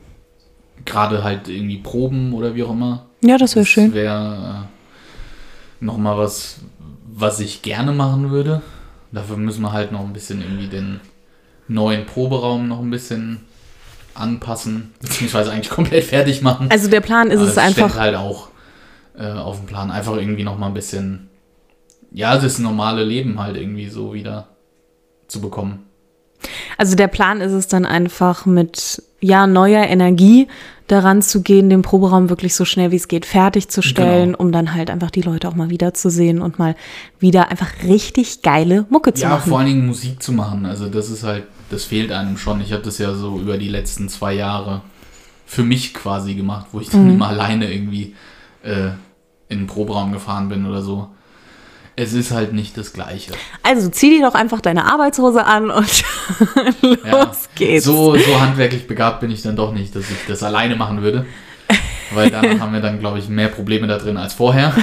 Gerade 0.85 1.23
halt 1.23 1.47
irgendwie 1.47 1.77
Proben 1.77 2.33
oder 2.33 2.55
wie 2.55 2.63
auch 2.63 2.71
immer. 2.71 3.07
Ja, 3.21 3.37
das 3.37 3.55
wäre 3.55 3.65
schön. 3.65 3.93
wäre 3.93 4.67
äh, 5.81 5.83
nochmal 5.83 6.17
was, 6.17 6.61
was 7.13 7.39
ich 7.39 7.61
gerne 7.61 7.91
machen 7.91 8.31
würde. 8.31 8.61
Dafür 9.11 9.37
müssen 9.37 9.61
wir 9.61 9.73
halt 9.73 9.91
noch 9.91 10.01
ein 10.01 10.13
bisschen 10.13 10.41
irgendwie 10.41 10.67
den 10.67 11.01
neuen 11.67 12.05
Proberaum 12.05 12.67
noch 12.67 12.79
ein 12.79 12.89
bisschen 12.89 13.41
anpassen, 14.13 14.93
beziehungsweise 15.01 15.51
eigentlich 15.51 15.69
komplett 15.69 16.05
fertig 16.05 16.41
machen. 16.41 16.69
Also 16.69 16.89
der 16.89 17.01
Plan 17.01 17.29
ist 17.29 17.39
Aber 17.39 17.49
es 17.49 17.57
einfach. 17.57 17.97
halt 17.97 18.15
auch 18.15 18.49
äh, 19.17 19.31
auf 19.31 19.57
dem 19.57 19.67
Plan, 19.67 19.91
einfach 19.91 20.15
irgendwie 20.15 20.43
noch 20.43 20.57
mal 20.57 20.67
ein 20.67 20.73
bisschen, 20.73 21.29
ja, 22.11 22.37
das 22.37 22.59
normale 22.59 23.03
Leben 23.03 23.39
halt 23.39 23.57
irgendwie 23.57 23.89
so 23.89 24.13
wieder 24.13 24.47
zu 25.27 25.41
bekommen. 25.41 25.85
Also 26.77 26.95
der 26.95 27.07
Plan 27.07 27.41
ist 27.41 27.51
es 27.51 27.67
dann 27.67 27.85
einfach 27.85 28.45
mit 28.45 29.03
ja 29.19 29.45
neuer 29.47 29.83
Energie 29.85 30.47
daran 30.87 31.21
zu 31.21 31.41
gehen, 31.41 31.69
den 31.69 31.83
Proberaum 31.83 32.29
wirklich 32.29 32.53
so 32.55 32.65
schnell 32.65 32.91
wie 32.91 32.97
es 32.97 33.07
geht 33.07 33.25
fertigzustellen, 33.25 34.31
Genau. 34.33 34.39
um 34.39 34.51
dann 34.51 34.73
halt 34.73 34.89
einfach 34.89 35.09
die 35.11 35.21
Leute 35.21 35.47
auch 35.47 35.55
mal 35.55 35.69
wiederzusehen 35.69 36.41
und 36.41 36.59
mal 36.59 36.75
wieder 37.19 37.49
einfach 37.49 37.69
richtig 37.83 38.41
geile 38.41 38.85
Mucke 38.89 39.13
zu 39.13 39.21
Ja, 39.21 39.29
machen. 39.29 39.49
vor 39.49 39.59
allen 39.59 39.67
Dingen 39.67 39.85
Musik 39.87 40.21
zu 40.21 40.33
machen. 40.33 40.65
Also 40.65 40.89
das 40.89 41.09
ist 41.09 41.23
halt, 41.23 41.43
das 41.69 41.85
fehlt 41.85 42.11
einem 42.11 42.37
schon. 42.37 42.59
Ich 42.61 42.73
habe 42.73 42.83
das 42.83 42.97
ja 42.97 43.13
so 43.13 43.39
über 43.39 43.57
die 43.57 43.69
letzten 43.69 44.09
zwei 44.09 44.33
Jahre 44.33 44.81
für 45.45 45.63
mich 45.63 45.93
quasi 45.93 46.33
gemacht, 46.33 46.67
wo 46.73 46.81
ich 46.81 46.89
dann 46.89 47.05
Mhm. 47.05 47.13
immer 47.13 47.27
alleine 47.29 47.71
irgendwie 47.71 48.15
äh, 48.63 48.89
in 49.47 49.59
den 49.59 49.67
Proberaum 49.67 50.11
gefahren 50.11 50.49
bin 50.49 50.65
oder 50.65 50.81
so. 50.81 51.07
Es 51.95 52.13
ist 52.13 52.31
halt 52.31 52.53
nicht 52.53 52.77
das 52.77 52.93
Gleiche. 52.93 53.33
Also 53.63 53.89
zieh 53.89 54.09
dir 54.17 54.25
doch 54.25 54.33
einfach 54.33 54.61
deine 54.61 54.85
Arbeitshose 54.91 55.45
an 55.45 55.69
und 55.69 56.03
Ja. 57.05 57.23
los 57.25 57.49
geht's. 57.55 57.85
So, 57.85 58.15
so 58.15 58.41
handwerklich 58.41 58.87
begabt 58.87 59.21
bin 59.21 59.31
ich 59.31 59.41
dann 59.41 59.55
doch 59.55 59.73
nicht, 59.73 59.95
dass 59.95 60.09
ich 60.09 60.17
das 60.27 60.43
alleine 60.43 60.75
machen 60.75 61.01
würde. 61.01 61.25
Weil 62.13 62.29
danach 62.29 62.59
haben 62.59 62.73
wir 62.73 62.81
dann, 62.81 62.99
glaube 62.99 63.19
ich, 63.19 63.29
mehr 63.29 63.47
Probleme 63.47 63.87
da 63.87 63.97
drin 63.97 64.17
als 64.17 64.33
vorher. 64.33 64.73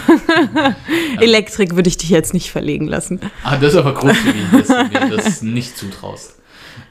Elektrik 1.20 1.76
würde 1.76 1.88
ich 1.88 1.96
dich 1.98 2.10
jetzt 2.10 2.34
nicht 2.34 2.50
verlegen 2.50 2.86
lassen. 2.86 3.20
Ah, 3.44 3.56
das 3.56 3.74
ist 3.74 3.78
aber 3.78 3.94
großzügig, 3.94 4.42
dass 4.52 4.68
du 4.68 4.74
mir 4.74 5.16
das 5.16 5.42
nicht 5.42 5.76
zutraust. 5.76 6.34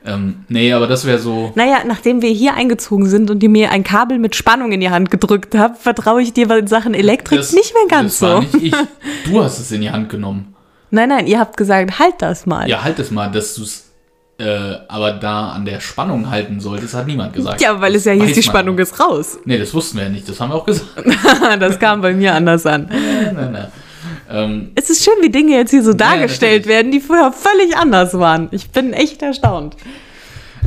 Ähm, 0.05 0.45
nee, 0.47 0.71
aber 0.71 0.87
das 0.87 1.05
wäre 1.05 1.19
so. 1.19 1.51
Naja, 1.55 1.79
nachdem 1.85 2.21
wir 2.21 2.29
hier 2.29 2.53
eingezogen 2.53 3.07
sind 3.07 3.29
und 3.29 3.43
ihr 3.43 3.49
mir 3.49 3.71
ein 3.71 3.83
Kabel 3.83 4.19
mit 4.19 4.35
Spannung 4.35 4.71
in 4.71 4.79
die 4.79 4.89
Hand 4.89 5.11
gedrückt 5.11 5.55
habt, 5.55 5.81
vertraue 5.81 6.21
ich 6.21 6.33
dir 6.33 6.49
in 6.49 6.67
Sachen 6.67 6.93
Elektrik 6.93 7.39
Das, 7.39 7.53
nicht 7.53 7.73
mehr 7.73 7.87
ganz 7.89 8.19
das 8.19 8.29
war 8.29 8.41
so. 8.41 8.57
nicht 8.57 8.73
ich. 8.73 8.75
Du 9.25 9.43
hast 9.43 9.59
es 9.59 9.71
in 9.71 9.81
die 9.81 9.91
Hand 9.91 10.09
genommen. 10.09 10.53
Nein, 10.91 11.09
nein, 11.09 11.27
ihr 11.27 11.39
habt 11.39 11.57
gesagt, 11.57 11.99
halt 11.99 12.15
das 12.19 12.45
mal. 12.45 12.69
Ja, 12.69 12.83
halt 12.83 12.99
es 12.99 13.11
mal, 13.11 13.29
dass 13.29 13.55
du 13.55 13.63
es 13.63 13.86
äh, 14.39 14.75
aber 14.87 15.13
da 15.13 15.49
an 15.49 15.65
der 15.65 15.79
Spannung 15.79 16.29
halten 16.29 16.59
solltest, 16.59 16.93
hat 16.93 17.07
niemand 17.07 17.33
gesagt. 17.33 17.59
Ja, 17.61 17.81
weil 17.81 17.95
es 17.95 18.05
ja 18.05 18.13
hieß, 18.13 18.33
die 18.33 18.43
Spannung 18.43 18.77
ist 18.77 18.99
raus. 18.99 19.39
Nee, 19.45 19.57
das 19.57 19.73
wussten 19.73 19.97
wir 19.97 20.03
ja 20.03 20.09
nicht, 20.09 20.29
das 20.29 20.39
haben 20.39 20.51
wir 20.51 20.55
auch 20.55 20.65
gesagt. 20.65 20.91
das 21.59 21.79
kam 21.79 22.01
bei 22.01 22.13
mir 22.13 22.33
anders 22.35 22.65
an. 22.65 22.87
nein, 22.89 23.33
nein, 23.35 23.51
nein. 23.51 23.67
Ähm, 24.29 24.71
Es 24.75 24.89
ist 24.89 25.03
schön, 25.03 25.15
wie 25.21 25.29
Dinge 25.29 25.55
jetzt 25.55 25.71
hier 25.71 25.83
so 25.83 25.93
dargestellt 25.93 26.65
natürlich. 26.65 26.67
werden, 26.67 26.91
die 26.91 26.99
vorher 26.99 27.31
völlig 27.31 27.75
anders 27.75 28.13
waren. 28.19 28.49
Ich 28.51 28.69
bin 28.69 28.93
echt 28.93 29.21
erstaunt. 29.21 29.75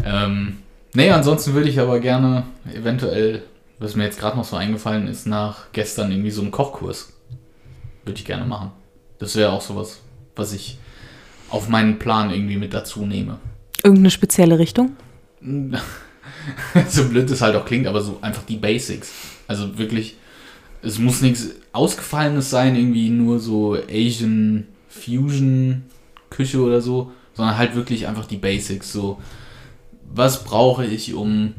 ähm, 0.05 0.59
nee, 0.95 1.11
ansonsten 1.11 1.55
würde 1.55 1.69
ich 1.69 1.79
aber 1.79 2.01
gerne 2.01 2.45
eventuell, 2.75 3.43
was 3.79 3.95
mir 3.95 4.05
jetzt 4.05 4.19
gerade 4.19 4.37
noch 4.37 4.45
so 4.45 4.57
eingefallen 4.57 5.07
ist, 5.09 5.27
nach 5.27 5.67
gestern 5.73 6.11
irgendwie 6.11 6.31
so 6.31 6.43
einen 6.43 6.51
Kochkurs. 6.51 7.13
Würde 8.05 8.19
ich 8.19 8.25
gerne 8.25 8.47
machen. 8.47 8.73
Das 9.19 9.37
wäre 9.37 9.53
auch 9.53 9.61
sowas, 9.61 10.01
was 10.35 10.53
ich 10.53 10.79
auf 11.51 11.69
meinen 11.69 11.99
Plan 11.99 12.31
irgendwie 12.31 12.57
mit 12.57 12.73
dazu 12.75 13.05
nehme. 13.07 13.39
Irgendeine 13.83 14.11
spezielle 14.11 14.59
Richtung? 14.59 14.93
so 16.89 17.09
blöd 17.09 17.31
es 17.31 17.41
halt 17.41 17.57
auch 17.57 17.65
klingt, 17.65 17.87
aber 17.87 18.01
so 18.01 18.19
einfach 18.21 18.43
die 18.45 18.57
Basics. 18.57 19.13
Also 19.47 19.79
wirklich, 19.79 20.17
es 20.83 20.99
muss 20.99 21.21
nichts 21.21 21.51
Ausgefallenes 21.73 22.51
sein, 22.51 22.77
irgendwie 22.77 23.11
nur 23.11 23.39
so 23.39 23.77
Asian 23.91 24.67
Fusion 24.89 25.85
Küche 26.31 26.61
oder 26.61 26.81
so, 26.81 27.13
sondern 27.35 27.59
halt 27.59 27.75
wirklich 27.75 28.07
einfach 28.07 28.27
die 28.27 28.37
Basics. 28.37 28.93
So, 28.93 29.21
was 30.13 30.45
brauche 30.45 30.85
ich, 30.85 31.15
um 31.15 31.55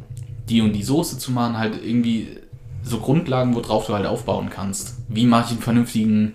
die 0.49 0.61
und 0.61 0.73
die 0.73 0.83
Soße 0.83 1.17
zu 1.17 1.31
machen? 1.31 1.57
Halt 1.57 1.83
irgendwie 1.83 2.37
so 2.83 2.99
Grundlagen, 2.99 3.55
worauf 3.55 3.87
du 3.87 3.93
halt 3.93 4.05
aufbauen 4.05 4.49
kannst. 4.49 4.95
Wie 5.07 5.25
mache 5.25 5.45
ich 5.45 5.51
einen 5.51 5.61
vernünftigen 5.61 6.33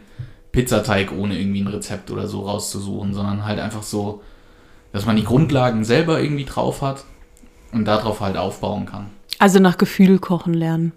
Pizzateig, 0.52 1.12
ohne 1.12 1.38
irgendwie 1.38 1.60
ein 1.60 1.66
Rezept 1.66 2.10
oder 2.10 2.28
so 2.28 2.42
rauszusuchen, 2.42 3.12
sondern 3.14 3.44
halt 3.44 3.58
einfach 3.58 3.82
so, 3.82 4.22
dass 4.96 5.04
man 5.04 5.16
die 5.16 5.24
Grundlagen 5.24 5.84
selber 5.84 6.22
irgendwie 6.22 6.46
drauf 6.46 6.80
hat 6.80 7.04
und 7.70 7.84
darauf 7.84 8.22
halt 8.22 8.38
aufbauen 8.38 8.86
kann. 8.86 9.08
Also 9.38 9.58
nach 9.58 9.76
Gefühl 9.76 10.18
kochen 10.18 10.54
lernen. 10.54 10.92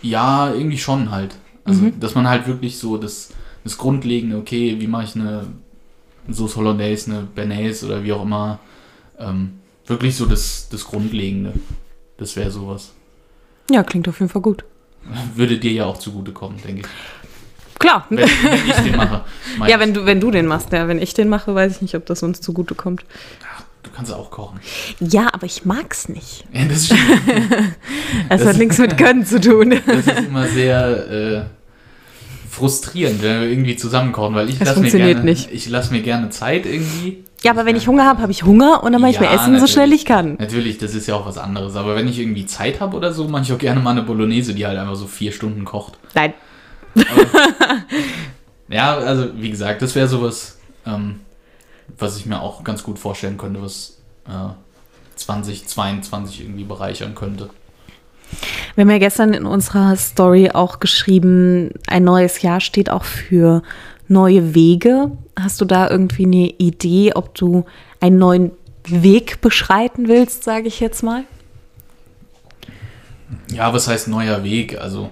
Ja, 0.00 0.50
irgendwie 0.50 0.78
schon 0.78 1.10
halt. 1.10 1.36
Also, 1.62 1.90
dass 2.00 2.14
man 2.14 2.26
halt 2.26 2.46
wirklich 2.46 2.78
so 2.78 2.96
das, 2.96 3.28
das 3.64 3.76
Grundlegende, 3.76 4.38
okay, 4.38 4.76
wie 4.80 4.86
mache 4.86 5.04
ich 5.04 5.14
eine 5.14 5.44
Sauce 6.30 6.56
Hollandaise, 6.56 7.10
eine 7.10 7.20
Bernays 7.24 7.84
oder 7.84 8.02
wie 8.02 8.14
auch 8.14 8.22
immer, 8.22 8.60
ähm, 9.18 9.58
wirklich 9.86 10.16
so 10.16 10.24
das, 10.24 10.70
das 10.70 10.86
Grundlegende. 10.86 11.52
Das 12.16 12.34
wäre 12.34 12.50
sowas. 12.50 12.94
Ja, 13.70 13.82
klingt 13.82 14.08
auf 14.08 14.20
jeden 14.20 14.32
Fall 14.32 14.40
gut. 14.40 14.64
Würde 15.34 15.58
dir 15.58 15.72
ja 15.72 15.84
auch 15.84 15.98
zugutekommen, 15.98 16.62
denke 16.62 16.80
ich. 16.80 16.86
Klar. 17.78 18.06
Wenn, 18.10 18.18
wenn 18.18 18.26
ich 18.68 18.74
den 18.76 18.96
mache. 18.96 19.24
Ja, 19.68 19.80
wenn 19.80 19.92
du, 19.94 20.04
wenn 20.06 20.20
du 20.20 20.30
den 20.30 20.46
machst, 20.46 20.72
ja. 20.72 20.86
Wenn 20.88 21.00
ich 21.02 21.14
den 21.14 21.28
mache, 21.28 21.54
weiß 21.54 21.76
ich 21.76 21.82
nicht, 21.82 21.94
ob 21.94 22.06
das 22.06 22.22
uns 22.22 22.40
zugutekommt. 22.40 23.04
Du 23.82 23.90
kannst 23.94 24.12
auch 24.12 24.30
kochen. 24.30 24.60
Ja, 25.00 25.28
aber 25.32 25.46
ich 25.46 25.64
mag's 25.64 26.08
nicht. 26.08 26.44
Ja, 26.52 26.64
das, 26.66 26.86
stimmt. 26.86 27.00
Das, 28.28 28.40
Das- 28.40 28.48
hat 28.50 28.56
nichts 28.58 28.78
mit 28.78 28.96
Können 28.98 29.24
zu 29.24 29.40
tun. 29.40 29.70
das 29.86 30.06
ist 30.06 30.26
immer 30.26 30.46
sehr 30.48 31.10
äh, 31.10 31.42
frustrierend, 32.50 33.22
wenn 33.22 33.40
wir 33.42 33.48
irgendwie 33.48 33.76
zusammen 33.76 34.12
kochen, 34.12 34.34
weil 34.34 34.48
ich 34.48 34.58
Das 34.58 34.68
lasse 34.68 34.80
mir 34.80 34.90
gerne, 34.90 35.24
nicht. 35.24 35.50
ich 35.52 35.68
lasse 35.68 35.92
mir 35.92 36.02
gerne 36.02 36.30
Zeit 36.30 36.66
irgendwie. 36.66 37.24
Ja, 37.42 37.52
aber 37.52 37.66
wenn 37.66 37.76
ich 37.76 37.86
Hunger 37.86 38.04
habe, 38.04 38.20
habe 38.20 38.32
ich 38.32 38.42
Hunger 38.42 38.82
und 38.82 38.92
dann 38.92 39.00
mache 39.00 39.12
ich 39.12 39.20
mir 39.20 39.26
Ja, 39.26 39.34
Essen, 39.34 39.44
so 39.46 39.50
natürlich. 39.52 39.72
schnell 39.72 39.92
ich 39.92 40.04
kann. 40.04 40.34
Natürlich, 40.38 40.78
das 40.78 40.94
ist 40.94 41.06
ja 41.06 41.14
auch 41.14 41.24
was 41.26 41.38
anderes. 41.38 41.76
Aber 41.76 41.94
wenn 41.94 42.08
ich 42.08 42.18
irgendwie 42.18 42.46
Zeit 42.46 42.80
habe 42.80 42.96
oder 42.96 43.12
so, 43.12 43.28
mache 43.28 43.42
ich 43.44 43.52
auch 43.52 43.58
gerne 43.58 43.80
mal 43.80 43.90
eine 43.92 44.02
Bolognese, 44.02 44.54
die 44.54 44.66
halt 44.66 44.76
einfach 44.78 44.96
so 44.96 45.06
vier 45.06 45.30
Stunden 45.32 45.64
kocht. 45.64 45.98
Nein. 46.14 46.34
Ja, 48.68 48.96
also 48.96 49.30
wie 49.40 49.50
gesagt, 49.50 49.82
das 49.82 49.94
wäre 49.94 50.08
sowas, 50.08 50.58
ähm, 50.86 51.20
was 51.98 52.18
ich 52.18 52.26
mir 52.26 52.40
auch 52.40 52.64
ganz 52.64 52.82
gut 52.82 52.98
vorstellen 52.98 53.38
könnte, 53.38 53.62
was 53.62 53.98
äh, 54.26 54.50
2022 55.16 56.42
irgendwie 56.42 56.64
bereichern 56.64 57.14
könnte. 57.14 57.50
Wir 58.74 58.82
haben 58.82 58.90
ja 58.90 58.98
gestern 58.98 59.32
in 59.32 59.46
unserer 59.46 59.96
Story 59.96 60.50
auch 60.50 60.80
geschrieben, 60.80 61.70
ein 61.86 62.04
neues 62.04 62.42
Jahr 62.42 62.60
steht 62.60 62.90
auch 62.90 63.04
für 63.04 63.62
neue 64.06 64.54
Wege. 64.54 65.12
Hast 65.38 65.60
du 65.60 65.64
da 65.64 65.90
irgendwie 65.90 66.24
eine 66.24 66.46
Idee, 66.58 67.12
ob 67.14 67.34
du 67.34 67.64
einen 68.00 68.18
neuen 68.18 68.52
Weg 68.84 69.40
beschreiten 69.40 70.08
willst, 70.08 70.44
sage 70.44 70.68
ich 70.68 70.80
jetzt 70.80 71.02
mal? 71.02 71.24
Ja, 73.52 73.72
was 73.72 73.88
heißt 73.88 74.08
neuer 74.08 74.44
Weg? 74.44 74.78
Also, 74.80 75.10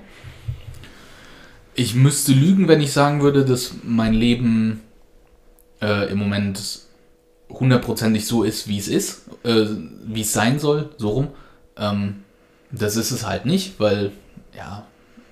ich 1.77 1.95
müsste 1.95 2.33
lügen, 2.33 2.69
wenn 2.69 2.81
ich 2.81 2.93
sagen 2.93 3.23
würde, 3.23 3.45
dass 3.45 3.73
mein 3.85 4.15
Leben 4.15 4.81
äh, 5.81 6.11
im 6.11 6.19
Moment 6.19 6.81
hundertprozentig 7.51 8.27
so 8.27 8.43
ist, 8.43 8.67
wie 8.67 8.79
es 8.79 8.89
ist, 8.89 9.29
äh, 9.45 9.67
wie 10.07 10.23
es 10.23 10.33
sein 10.33 10.59
soll, 10.59 10.91
so 10.97 11.11
rum. 11.11 11.29
Ähm, 11.77 12.25
das 12.73 12.97
ist 12.97 13.11
es 13.11 13.27
halt 13.27 13.45
nicht, 13.45 13.79
weil, 13.79 14.13
ja, 14.57 14.87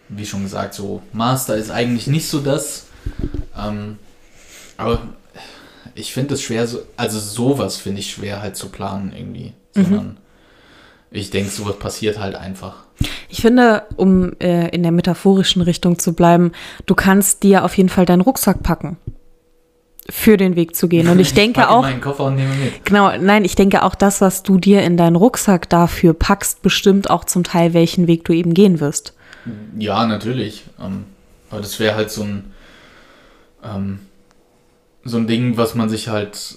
wie 0.08 0.26
schon 0.26 0.42
gesagt, 0.42 0.74
so 0.74 1.02
Master 1.12 1.56
ist 1.56 1.70
eigentlich 1.70 2.06
nicht 2.06 2.28
so 2.28 2.40
das. 2.40 2.86
Ähm, 3.56 3.98
aber 4.76 5.00
ich 5.94 6.12
finde 6.12 6.34
es 6.34 6.42
schwer, 6.42 6.66
so, 6.66 6.82
also 6.96 7.18
sowas 7.18 7.76
finde 7.76 8.00
ich 8.00 8.10
schwer 8.10 8.42
halt 8.42 8.56
zu 8.56 8.68
planen 8.68 9.12
irgendwie, 9.16 9.54
sondern 9.72 10.18
ich 11.10 11.30
denke, 11.30 11.50
sowas 11.50 11.78
passiert 11.78 12.18
halt 12.18 12.34
einfach. 12.34 12.84
Ich 13.28 13.40
finde, 13.40 13.84
um 13.96 14.32
äh, 14.40 14.68
in 14.68 14.82
der 14.82 14.92
metaphorischen 14.92 15.62
Richtung 15.62 15.98
zu 15.98 16.14
bleiben, 16.14 16.52
du 16.86 16.94
kannst 16.94 17.42
dir 17.42 17.64
auf 17.64 17.76
jeden 17.76 17.88
Fall 17.88 18.06
deinen 18.06 18.20
Rucksack 18.20 18.62
packen, 18.62 18.96
für 20.08 20.36
den 20.36 20.56
Weg 20.56 20.76
zu 20.76 20.88
gehen. 20.88 21.08
Und 21.08 21.18
ich 21.18 21.34
denke 21.34 21.62
in 21.62 21.66
auch, 21.66 21.82
meinen 21.82 22.00
Koffer 22.00 22.24
und 22.24 22.36
nehme 22.36 22.54
mit. 22.54 22.84
genau, 22.84 23.16
nein, 23.18 23.44
ich 23.44 23.54
denke 23.54 23.82
auch 23.82 23.94
das, 23.94 24.20
was 24.20 24.42
du 24.42 24.58
dir 24.58 24.82
in 24.82 24.96
deinen 24.96 25.16
Rucksack 25.16 25.68
dafür 25.68 26.14
packst, 26.14 26.62
bestimmt 26.62 27.10
auch 27.10 27.24
zum 27.24 27.44
Teil, 27.44 27.74
welchen 27.74 28.06
Weg 28.06 28.24
du 28.24 28.32
eben 28.32 28.54
gehen 28.54 28.80
wirst. 28.80 29.14
Ja, 29.78 30.06
natürlich. 30.06 30.64
Ähm, 30.80 31.04
aber 31.50 31.60
das 31.60 31.78
wäre 31.78 31.94
halt 31.94 32.10
so 32.10 32.22
ein 32.22 32.54
ähm, 33.62 34.00
so 35.04 35.18
ein 35.18 35.26
Ding, 35.26 35.56
was 35.56 35.74
man 35.74 35.88
sich 35.88 36.08
halt 36.08 36.56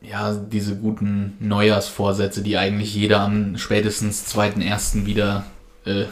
ja 0.00 0.34
diese 0.34 0.76
guten 0.76 1.36
Neujahrsvorsätze, 1.40 2.42
die 2.42 2.56
eigentlich 2.56 2.94
jeder 2.94 3.20
am 3.20 3.56
spätestens 3.56 4.32
2.1. 4.34 5.06
wieder 5.06 5.44
äh, 5.88 6.06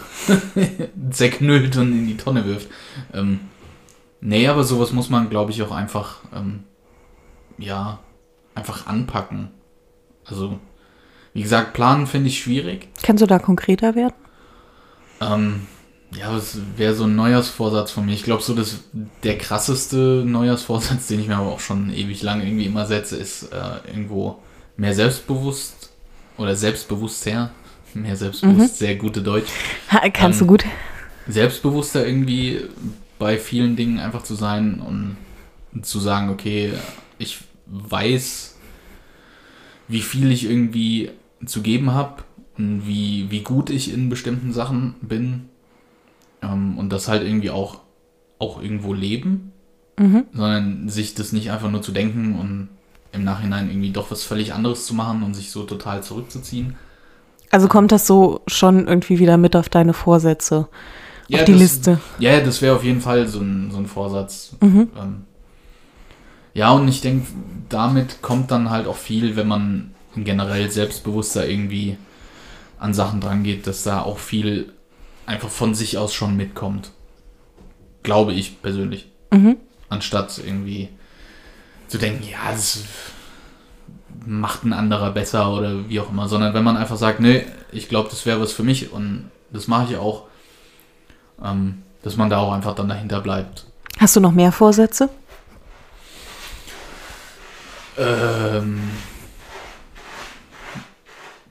zerknüllt 1.10 1.76
und 1.76 1.92
in 1.92 2.06
die 2.06 2.16
Tonne 2.16 2.44
wirft. 2.46 2.68
Ähm, 3.12 3.40
nee, 4.20 4.48
aber 4.48 4.64
sowas 4.64 4.92
muss 4.92 5.10
man, 5.10 5.30
glaube 5.30 5.52
ich, 5.52 5.62
auch 5.62 5.72
einfach 5.72 6.20
ähm, 6.34 6.64
ja 7.58 8.00
einfach 8.54 8.86
anpacken. 8.86 9.50
Also 10.24 10.58
wie 11.32 11.42
gesagt, 11.42 11.74
planen 11.74 12.06
finde 12.06 12.28
ich 12.28 12.40
schwierig. 12.40 12.88
Kannst 13.02 13.22
du 13.22 13.26
da 13.26 13.38
konkreter 13.38 13.94
werden? 13.94 14.14
Ähm, 15.20 15.66
ja, 16.14 16.32
das 16.32 16.58
wäre 16.76 16.94
so 16.94 17.04
ein 17.04 17.14
Neujahrsvorsatz 17.14 17.90
von 17.90 18.06
mir. 18.06 18.12
Ich 18.12 18.24
glaube, 18.24 18.42
so 18.42 18.54
das, 18.54 18.80
der 19.22 19.36
krasseste 19.36 20.24
Neujahrsvorsatz, 20.26 21.08
den 21.08 21.20
ich 21.20 21.28
mir 21.28 21.36
aber 21.36 21.52
auch 21.52 21.60
schon 21.60 21.92
ewig 21.92 22.22
lang 22.22 22.40
irgendwie 22.40 22.64
immer 22.66 22.86
setze, 22.86 23.16
ist 23.16 23.52
äh, 23.52 23.88
irgendwo 23.88 24.38
mehr 24.76 24.94
selbstbewusst 24.94 25.90
oder 26.38 26.56
selbstbewusster. 26.56 27.50
Mehr 28.02 28.16
selbstbewusst, 28.16 28.78
sehr 28.78 28.96
gute 28.96 29.22
Deutsch. 29.22 29.50
Ha, 29.90 30.08
kannst 30.10 30.40
Ähm, 30.40 30.46
du 30.46 30.52
gut. 30.52 30.64
Selbstbewusster 31.28 32.06
irgendwie 32.06 32.60
bei 33.18 33.38
vielen 33.38 33.76
Dingen 33.76 33.98
einfach 33.98 34.22
zu 34.22 34.34
sein 34.34 34.80
und 34.80 35.16
zu 35.84 35.98
sagen, 35.98 36.30
okay, 36.30 36.72
ich 37.18 37.38
weiß, 37.66 38.56
wie 39.88 40.00
viel 40.02 40.30
ich 40.30 40.44
irgendwie 40.48 41.10
zu 41.44 41.62
geben 41.62 41.92
habe 41.92 42.22
und 42.58 42.86
wie, 42.86 43.26
wie 43.30 43.40
gut 43.42 43.70
ich 43.70 43.92
in 43.92 44.08
bestimmten 44.08 44.52
Sachen 44.52 44.94
bin 45.00 45.48
ähm, 46.42 46.78
und 46.78 46.90
das 46.90 47.08
halt 47.08 47.22
irgendwie 47.22 47.50
auch, 47.50 47.80
auch 48.38 48.60
irgendwo 48.62 48.92
leben, 48.94 49.52
Mhm. 49.98 50.24
sondern 50.34 50.90
sich 50.90 51.14
das 51.14 51.32
nicht 51.32 51.50
einfach 51.50 51.70
nur 51.70 51.80
zu 51.80 51.90
denken 51.90 52.38
und 52.38 52.68
im 53.12 53.24
Nachhinein 53.24 53.70
irgendwie 53.70 53.92
doch 53.92 54.10
was 54.10 54.24
völlig 54.24 54.52
anderes 54.52 54.84
zu 54.84 54.92
machen 54.92 55.22
und 55.22 55.32
sich 55.32 55.50
so 55.50 55.62
total 55.62 56.02
zurückzuziehen. 56.02 56.74
Also 57.50 57.68
kommt 57.68 57.92
das 57.92 58.06
so 58.06 58.40
schon 58.46 58.88
irgendwie 58.88 59.18
wieder 59.18 59.36
mit 59.36 59.56
auf 59.56 59.68
deine 59.68 59.92
Vorsätze, 59.92 60.68
auf 61.32 61.44
die 61.44 61.52
das, 61.52 61.60
Liste. 61.60 62.00
Ja, 62.18 62.32
ja, 62.32 62.40
das 62.40 62.62
wäre 62.62 62.76
auf 62.76 62.84
jeden 62.84 63.00
Fall 63.00 63.26
so 63.28 63.40
ein, 63.40 63.70
so 63.70 63.78
ein 63.78 63.86
Vorsatz. 63.86 64.56
Mhm. 64.60 64.90
Ähm, 64.98 65.24
ja, 66.54 66.70
und 66.72 66.88
ich 66.88 67.00
denke, 67.00 67.26
damit 67.68 68.22
kommt 68.22 68.50
dann 68.50 68.70
halt 68.70 68.86
auch 68.86 68.96
viel, 68.96 69.36
wenn 69.36 69.48
man 69.48 69.94
generell 70.16 70.70
selbstbewusster 70.70 71.46
irgendwie 71.46 71.98
an 72.78 72.94
Sachen 72.94 73.20
dran 73.20 73.42
geht, 73.42 73.66
dass 73.66 73.82
da 73.82 74.02
auch 74.02 74.18
viel 74.18 74.72
einfach 75.26 75.50
von 75.50 75.74
sich 75.74 75.98
aus 75.98 76.14
schon 76.14 76.36
mitkommt. 76.36 76.92
Glaube 78.02 78.32
ich 78.32 78.62
persönlich. 78.62 79.10
Mhm. 79.32 79.56
Anstatt 79.88 80.40
irgendwie 80.44 80.88
zu 81.88 81.98
denken, 81.98 82.24
ja, 82.28 82.50
das 82.50 82.84
macht 84.26 84.64
ein 84.64 84.72
anderer 84.72 85.10
besser 85.12 85.52
oder 85.52 85.88
wie 85.88 86.00
auch 86.00 86.10
immer, 86.10 86.28
sondern 86.28 86.52
wenn 86.54 86.64
man 86.64 86.76
einfach 86.76 86.96
sagt, 86.96 87.20
nee, 87.20 87.46
ich 87.72 87.88
glaube, 87.88 88.08
das 88.10 88.26
wäre 88.26 88.40
was 88.40 88.52
für 88.52 88.62
mich 88.62 88.92
und 88.92 89.30
das 89.52 89.68
mache 89.68 89.92
ich 89.92 89.96
auch, 89.96 90.24
ähm, 91.42 91.82
dass 92.02 92.16
man 92.16 92.28
da 92.30 92.38
auch 92.38 92.52
einfach 92.52 92.74
dann 92.74 92.88
dahinter 92.88 93.20
bleibt. 93.20 93.66
Hast 93.98 94.16
du 94.16 94.20
noch 94.20 94.32
mehr 94.32 94.52
Vorsätze? 94.52 95.08
Ähm, 97.98 98.80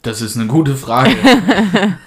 Das 0.05 0.21
ist 0.21 0.37
eine 0.37 0.45
gute 0.45 0.75
Frage. 0.75 1.15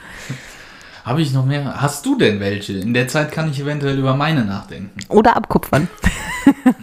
Habe 1.09 1.23
ich 1.23 1.33
noch 1.33 1.47
mehr? 1.47 1.81
Hast 1.81 2.05
du 2.05 2.19
denn 2.19 2.39
welche? 2.39 2.75
In 2.75 2.93
der 2.93 3.09
Zeit 3.09 3.33
kann 3.33 3.51
ich 3.51 3.59
eventuell 3.59 3.99
über 3.99 4.15
meine 4.15 4.45
nachdenken. 4.45 4.91
Oder 5.09 5.37
abkupfern. 5.37 5.89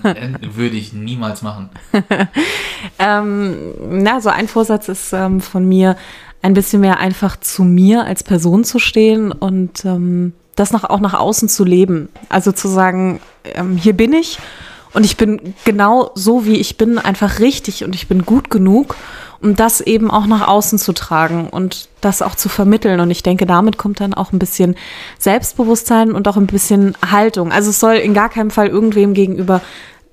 Äh, 0.04 0.30
Würde 0.42 0.76
ich 0.76 0.94
niemals 0.94 1.42
machen. 1.42 1.72
ähm, 3.00 3.56
na, 3.90 4.22
so 4.22 4.30
ein 4.30 4.48
Vorsatz 4.48 4.90
ist 4.90 5.12
ähm, 5.12 5.42
von 5.42 5.68
mir, 5.68 5.98
ein 6.44 6.54
bisschen 6.54 6.82
mehr 6.82 7.00
einfach 7.00 7.40
zu 7.40 7.64
mir 7.64 8.06
als 8.06 8.22
Person 8.22 8.64
zu 8.64 8.78
stehen 8.78 9.32
und 9.32 9.84
ähm, 9.84 10.34
das 10.56 10.72
nach, 10.72 10.84
auch 10.84 11.00
nach 11.00 11.16
außen 11.16 11.50
zu 11.50 11.64
leben. 11.64 12.10
Also 12.30 12.52
zu 12.52 12.68
sagen, 12.68 13.20
ähm, 13.56 13.76
hier 13.78 13.94
bin 13.94 14.14
ich 14.14 14.38
und 14.94 15.04
ich 15.04 15.18
bin 15.18 15.56
genau 15.64 16.12
so, 16.14 16.46
wie 16.46 16.58
ich 16.58 16.78
bin, 16.78 17.00
einfach 17.00 17.40
richtig 17.40 17.84
und 17.84 17.96
ich 17.96 18.08
bin 18.08 18.24
gut 18.24 18.52
genug, 18.52 18.96
um 19.42 19.56
das 19.56 19.82
eben 19.82 20.12
auch 20.12 20.26
nach 20.26 20.48
außen 20.48 20.80
zu 20.80 20.94
tragen 20.94 21.50
und 21.50 21.90
das 22.02 22.22
auch 22.22 22.36
zu 22.36 22.50
vermitteln. 22.50 23.00
Und 23.00 23.12
ich 23.12 23.24
denke, 23.24 23.46
damit 23.46 23.78
kommt 23.78 24.00
dann 24.00 24.14
auch 24.14 24.32
ein 24.32 24.40
bisschen 24.40 24.76
Selbstbewusstsein 25.20 26.12
und 26.12 26.28
auch 26.28 26.38
ein 26.38 26.48
bisschen 26.48 26.96
Haltung. 27.10 27.52
Also 27.52 27.70
es 27.70 27.80
soll 27.80 27.96
in 27.96 28.14
gar 28.14 28.30
keinem 28.30 28.52
Fall 28.52 28.68
irgendwem 28.68 29.14
gegenüber 29.14 29.62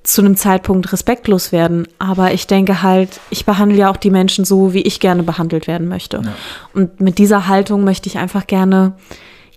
zu 0.02 0.20
einem 0.20 0.36
Zeitpunkt 0.36 0.92
respektlos 0.92 1.52
werden. 1.52 1.86
Aber 1.98 2.32
ich 2.32 2.46
denke 2.46 2.82
halt, 2.82 3.20
ich 3.30 3.44
behandle 3.44 3.78
ja 3.78 3.90
auch 3.90 3.96
die 3.96 4.10
Menschen 4.10 4.44
so, 4.44 4.72
wie 4.72 4.82
ich 4.82 5.00
gerne 5.00 5.22
behandelt 5.22 5.66
werden 5.66 5.88
möchte. 5.88 6.22
Ja. 6.24 6.32
Und 6.74 7.00
mit 7.00 7.18
dieser 7.18 7.46
Haltung 7.46 7.84
möchte 7.84 8.08
ich 8.08 8.18
einfach 8.18 8.46
gerne 8.46 8.94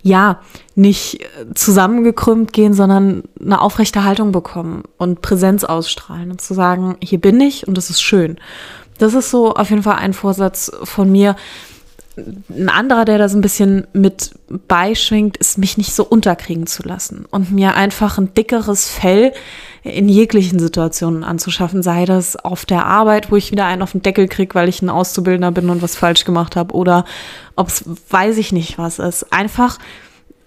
ja, 0.02 0.40
nicht 0.76 1.18
zusammengekrümmt 1.54 2.52
gehen, 2.52 2.74
sondern 2.74 3.24
eine 3.40 3.60
aufrechte 3.60 4.04
Haltung 4.04 4.30
bekommen 4.30 4.84
und 4.98 5.20
Präsenz 5.20 5.64
ausstrahlen 5.64 6.30
und 6.30 6.40
zu 6.40 6.54
sagen, 6.54 6.96
hier 7.02 7.20
bin 7.20 7.40
ich 7.40 7.66
und 7.66 7.76
das 7.76 7.90
ist 7.90 8.00
schön. 8.00 8.38
Das 8.98 9.14
ist 9.14 9.30
so 9.30 9.54
auf 9.54 9.70
jeden 9.70 9.82
Fall 9.82 9.96
ein 9.96 10.12
Vorsatz 10.12 10.70
von 10.84 11.10
mir. 11.10 11.36
Ein 12.48 12.70
anderer, 12.70 13.04
der 13.04 13.18
da 13.18 13.28
so 13.28 13.36
ein 13.36 13.42
bisschen 13.42 13.86
mit 13.92 14.30
beischwingt, 14.68 15.36
ist, 15.36 15.58
mich 15.58 15.76
nicht 15.76 15.94
so 15.94 16.02
unterkriegen 16.02 16.66
zu 16.66 16.82
lassen 16.82 17.26
und 17.30 17.52
mir 17.52 17.74
einfach 17.74 18.16
ein 18.16 18.32
dickeres 18.32 18.88
Fell 18.88 19.32
in 19.82 20.08
jeglichen 20.08 20.58
Situationen 20.58 21.24
anzuschaffen, 21.24 21.82
sei 21.82 22.06
das 22.06 22.36
auf 22.36 22.64
der 22.64 22.86
Arbeit, 22.86 23.30
wo 23.30 23.36
ich 23.36 23.52
wieder 23.52 23.66
einen 23.66 23.82
auf 23.82 23.92
den 23.92 24.00
Deckel 24.00 24.28
kriege, 24.28 24.54
weil 24.54 24.68
ich 24.68 24.80
ein 24.80 24.88
Auszubildender 24.88 25.52
bin 25.52 25.68
und 25.68 25.82
was 25.82 25.94
falsch 25.94 26.24
gemacht 26.24 26.56
habe, 26.56 26.74
oder 26.74 27.04
ob 27.54 27.68
es 27.68 27.84
weiß 28.08 28.38
ich 28.38 28.50
nicht 28.50 28.78
was 28.78 28.98
ist. 28.98 29.30
Einfach, 29.30 29.78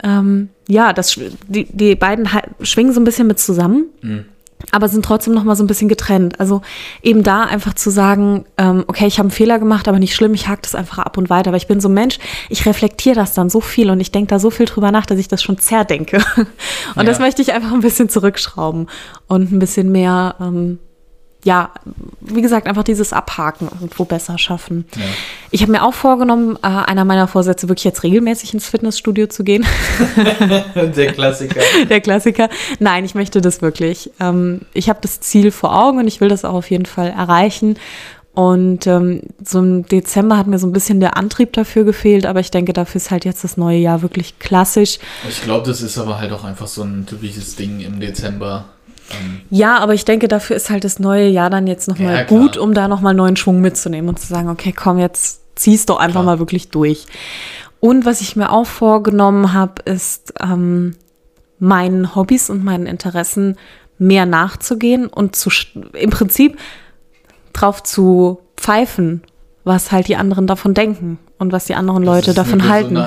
ähm, 0.03 0.49
ja, 0.67 0.91
das, 0.91 1.19
die, 1.47 1.65
die 1.65 1.95
beiden 1.95 2.27
schwingen 2.61 2.93
so 2.93 2.99
ein 2.99 3.05
bisschen 3.05 3.27
mit 3.27 3.39
zusammen. 3.39 3.85
Mhm 4.01 4.25
aber 4.71 4.89
sind 4.89 5.05
trotzdem 5.05 5.33
noch 5.33 5.43
mal 5.43 5.55
so 5.55 5.63
ein 5.63 5.67
bisschen 5.67 5.87
getrennt. 5.87 6.39
Also 6.39 6.61
eben 7.01 7.23
da 7.23 7.43
einfach 7.43 7.73
zu 7.73 7.89
sagen, 7.89 8.45
ähm, 8.57 8.83
okay, 8.87 9.07
ich 9.07 9.17
habe 9.17 9.27
einen 9.27 9.31
Fehler 9.31 9.59
gemacht, 9.59 9.87
aber 9.87 9.99
nicht 9.99 10.15
schlimm, 10.15 10.33
ich 10.33 10.47
hake 10.47 10.61
das 10.61 10.75
einfach 10.75 10.99
ab 10.99 11.17
und 11.17 11.29
weiter. 11.29 11.49
Aber 11.49 11.57
ich 11.57 11.67
bin 11.67 11.79
so 11.79 11.89
ein 11.89 11.93
Mensch, 11.93 12.19
ich 12.49 12.65
reflektiere 12.65 13.15
das 13.15 13.33
dann 13.33 13.49
so 13.49 13.61
viel 13.61 13.89
und 13.89 13.99
ich 13.99 14.11
denke 14.11 14.29
da 14.29 14.39
so 14.39 14.49
viel 14.49 14.65
drüber 14.65 14.91
nach, 14.91 15.05
dass 15.05 15.19
ich 15.19 15.27
das 15.27 15.41
schon 15.41 15.57
zerdenke. 15.57 16.17
und 16.37 16.47
ja. 16.95 17.03
das 17.03 17.19
möchte 17.19 17.41
ich 17.41 17.53
einfach 17.53 17.71
ein 17.71 17.81
bisschen 17.81 18.09
zurückschrauben 18.09 18.87
und 19.27 19.51
ein 19.51 19.59
bisschen 19.59 19.91
mehr 19.91 20.35
ähm, 20.39 20.79
ja, 21.43 21.71
wie 22.19 22.41
gesagt, 22.41 22.67
einfach 22.67 22.83
dieses 22.83 23.13
Abhaken 23.13 23.69
irgendwo 23.71 24.03
besser 24.03 24.37
schaffen. 24.37 24.85
Ja. 24.95 25.01
Ich 25.51 25.61
habe 25.61 25.71
mir 25.71 25.83
auch 25.83 25.93
vorgenommen, 25.93 26.57
äh, 26.61 26.67
einer 26.67 27.05
meiner 27.05 27.27
Vorsätze, 27.27 27.69
wirklich 27.69 27.85
jetzt 27.85 28.03
regelmäßig 28.03 28.53
ins 28.53 28.67
Fitnessstudio 28.67 29.27
zu 29.27 29.43
gehen. 29.43 29.65
Der 30.75 31.13
Klassiker. 31.13 31.61
Der 31.89 32.01
Klassiker. 32.01 32.49
Nein, 32.79 33.05
ich 33.05 33.15
möchte 33.15 33.39
das 33.39 33.61
wirklich. 33.61 34.11
Ähm, 34.19 34.61
ich 34.73 34.89
habe 34.89 34.99
das 35.01 35.21
Ziel 35.21 35.51
vor 35.51 35.75
Augen 35.75 35.99
und 35.99 36.07
ich 36.07 36.19
will 36.19 36.27
das 36.29 36.43
auch 36.43 36.55
auf 36.55 36.69
jeden 36.69 36.85
Fall 36.85 37.09
erreichen. 37.09 37.77
Und 38.33 38.85
ähm, 38.85 39.21
so 39.43 39.59
im 39.59 39.85
Dezember 39.85 40.37
hat 40.37 40.47
mir 40.47 40.59
so 40.59 40.67
ein 40.67 40.71
bisschen 40.71 40.99
der 40.99 41.17
Antrieb 41.17 41.53
dafür 41.53 41.83
gefehlt, 41.83 42.25
aber 42.25 42.39
ich 42.39 42.51
denke, 42.51 42.73
dafür 42.73 42.97
ist 42.97 43.11
halt 43.11 43.25
jetzt 43.25 43.43
das 43.43 43.57
neue 43.57 43.79
Jahr 43.79 44.01
wirklich 44.01 44.39
klassisch. 44.39 44.99
Ich 45.27 45.41
glaube, 45.41 45.67
das 45.67 45.81
ist 45.81 45.97
aber 45.97 46.19
halt 46.19 46.31
auch 46.31 46.43
einfach 46.43 46.67
so 46.67 46.83
ein 46.83 47.05
typisches 47.05 47.55
Ding 47.55 47.79
im 47.79 47.99
Dezember 47.99 48.65
ähm, 49.11 49.41
ja, 49.49 49.77
aber 49.79 49.93
ich 49.93 50.05
denke, 50.05 50.27
dafür 50.27 50.55
ist 50.55 50.69
halt 50.69 50.83
das 50.83 50.99
neue 50.99 51.27
Jahr 51.27 51.49
dann 51.49 51.67
jetzt 51.67 51.87
nochmal 51.87 52.15
ja, 52.15 52.23
gut, 52.23 52.57
um 52.57 52.73
da 52.73 52.87
nochmal 52.87 53.13
neuen 53.13 53.35
Schwung 53.35 53.61
mitzunehmen 53.61 54.09
und 54.09 54.19
zu 54.19 54.27
sagen, 54.27 54.49
okay, 54.49 54.73
komm, 54.73 54.99
jetzt 54.99 55.41
ziehst 55.55 55.89
doch 55.89 55.97
einfach 55.97 56.21
klar. 56.21 56.35
mal 56.35 56.39
wirklich 56.39 56.69
durch. 56.69 57.05
Und 57.79 58.05
was 58.05 58.21
ich 58.21 58.35
mir 58.35 58.51
auch 58.51 58.65
vorgenommen 58.65 59.53
habe, 59.53 59.81
ist 59.85 60.33
ähm, 60.41 60.95
meinen 61.59 62.15
Hobbys 62.15 62.49
und 62.49 62.63
meinen 62.63 62.85
Interessen 62.85 63.57
mehr 63.97 64.25
nachzugehen 64.25 65.07
und 65.07 65.35
zu 65.35 65.49
im 65.93 66.09
Prinzip 66.09 66.57
drauf 67.53 67.83
zu 67.83 68.39
pfeifen, 68.55 69.21
was 69.63 69.91
halt 69.91 70.07
die 70.07 70.15
anderen 70.15 70.47
davon 70.47 70.73
denken 70.73 71.19
und 71.37 71.51
was 71.51 71.65
die 71.65 71.75
anderen 71.75 72.03
Leute 72.03 72.33
davon 72.33 72.61
eine 72.61 72.69
halten. 72.69 72.97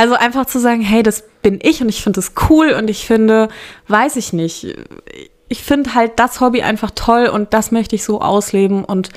Also 0.00 0.14
einfach 0.14 0.46
zu 0.46 0.58
sagen, 0.58 0.80
hey, 0.80 1.02
das 1.02 1.24
bin 1.42 1.58
ich 1.60 1.82
und 1.82 1.90
ich 1.90 2.02
finde 2.02 2.20
das 2.20 2.32
cool 2.48 2.70
und 2.70 2.88
ich 2.88 3.04
finde, 3.04 3.50
weiß 3.88 4.16
ich 4.16 4.32
nicht, 4.32 4.74
ich 5.48 5.62
finde 5.62 5.94
halt 5.94 6.12
das 6.16 6.40
Hobby 6.40 6.62
einfach 6.62 6.90
toll 6.94 7.26
und 7.26 7.52
das 7.52 7.70
möchte 7.70 7.96
ich 7.96 8.02
so 8.02 8.22
ausleben 8.22 8.82
und 8.82 9.10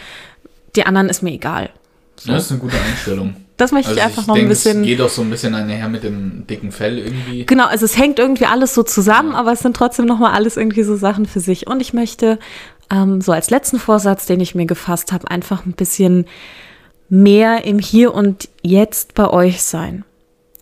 die 0.76 0.86
anderen 0.86 1.08
ist 1.08 1.24
mir 1.24 1.32
egal. 1.32 1.69
So. 2.17 2.34
Das 2.34 2.43
ist 2.43 2.52
eine 2.52 2.60
gute 2.60 2.76
Einstellung. 2.76 3.34
Das 3.56 3.72
möchte 3.72 3.91
also 3.91 3.98
ich 3.98 4.06
einfach 4.06 4.24
ich 4.24 4.28
noch 4.28 4.36
denk, 4.36 4.48
ein 4.48 4.50
bisschen. 4.50 4.82
Es 4.82 4.86
geht 4.86 5.00
auch 5.00 5.08
so 5.08 5.22
ein 5.22 5.30
bisschen 5.30 5.56
einher 5.56 5.88
mit 5.88 6.04
dem 6.04 6.46
dicken 6.48 6.74
Fell 6.74 7.00
irgendwie. 7.00 7.46
Genau, 7.46 7.67
also 7.67 7.86
es 7.86 7.98
hängt 7.98 8.19
irgendwie 8.19 8.46
alles 8.46 8.74
so 8.74 8.84
zusammen, 8.84 9.36
aber 9.36 9.54
es 9.54 9.62
sind 9.62 9.78
trotzdem 9.78 10.06
nochmal 10.06 10.34
alles 10.34 10.58
irgendwie 10.58 10.84
so 10.84 10.98
Sachen 10.98 11.28
für 11.28 11.39
sich. 11.39 11.65
Und 11.65 11.80
ich 11.80 11.93
möchte 11.93 12.39
ähm, 12.91 13.22
so 13.22 13.32
als 13.32 13.50
letzten 13.52 13.80
Vorsatz, 13.80 14.26
den 14.26 14.41
ich 14.41 14.54
mir 14.54 14.65
gefasst 14.65 15.13
habe, 15.13 15.32
einfach 15.32 15.65
ein 15.65 15.72
bisschen 15.72 16.26
mehr 17.08 17.63
im 17.63 17.80
Hier 17.80 18.13
und 18.13 18.50
Jetzt 18.63 19.13
bei 19.13 19.30
euch 19.30 19.63
sein 19.63 20.04